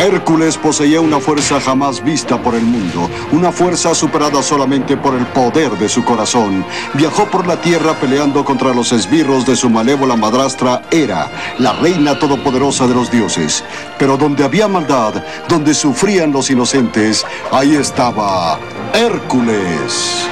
[0.00, 5.26] Hércules poseía una fuerza jamás vista por el mundo, una fuerza superada solamente por el
[5.26, 6.64] poder de su corazón.
[6.94, 12.18] Viajó por la tierra peleando contra los esbirros de su malévola madrastra Hera, la reina
[12.18, 13.62] todopoderosa de los dioses.
[13.98, 18.58] Pero donde había maldad, donde sufrían los inocentes, ahí estaba
[18.94, 20.26] Hércules.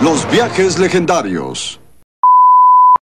[0.00, 1.78] Los viajes legendarios.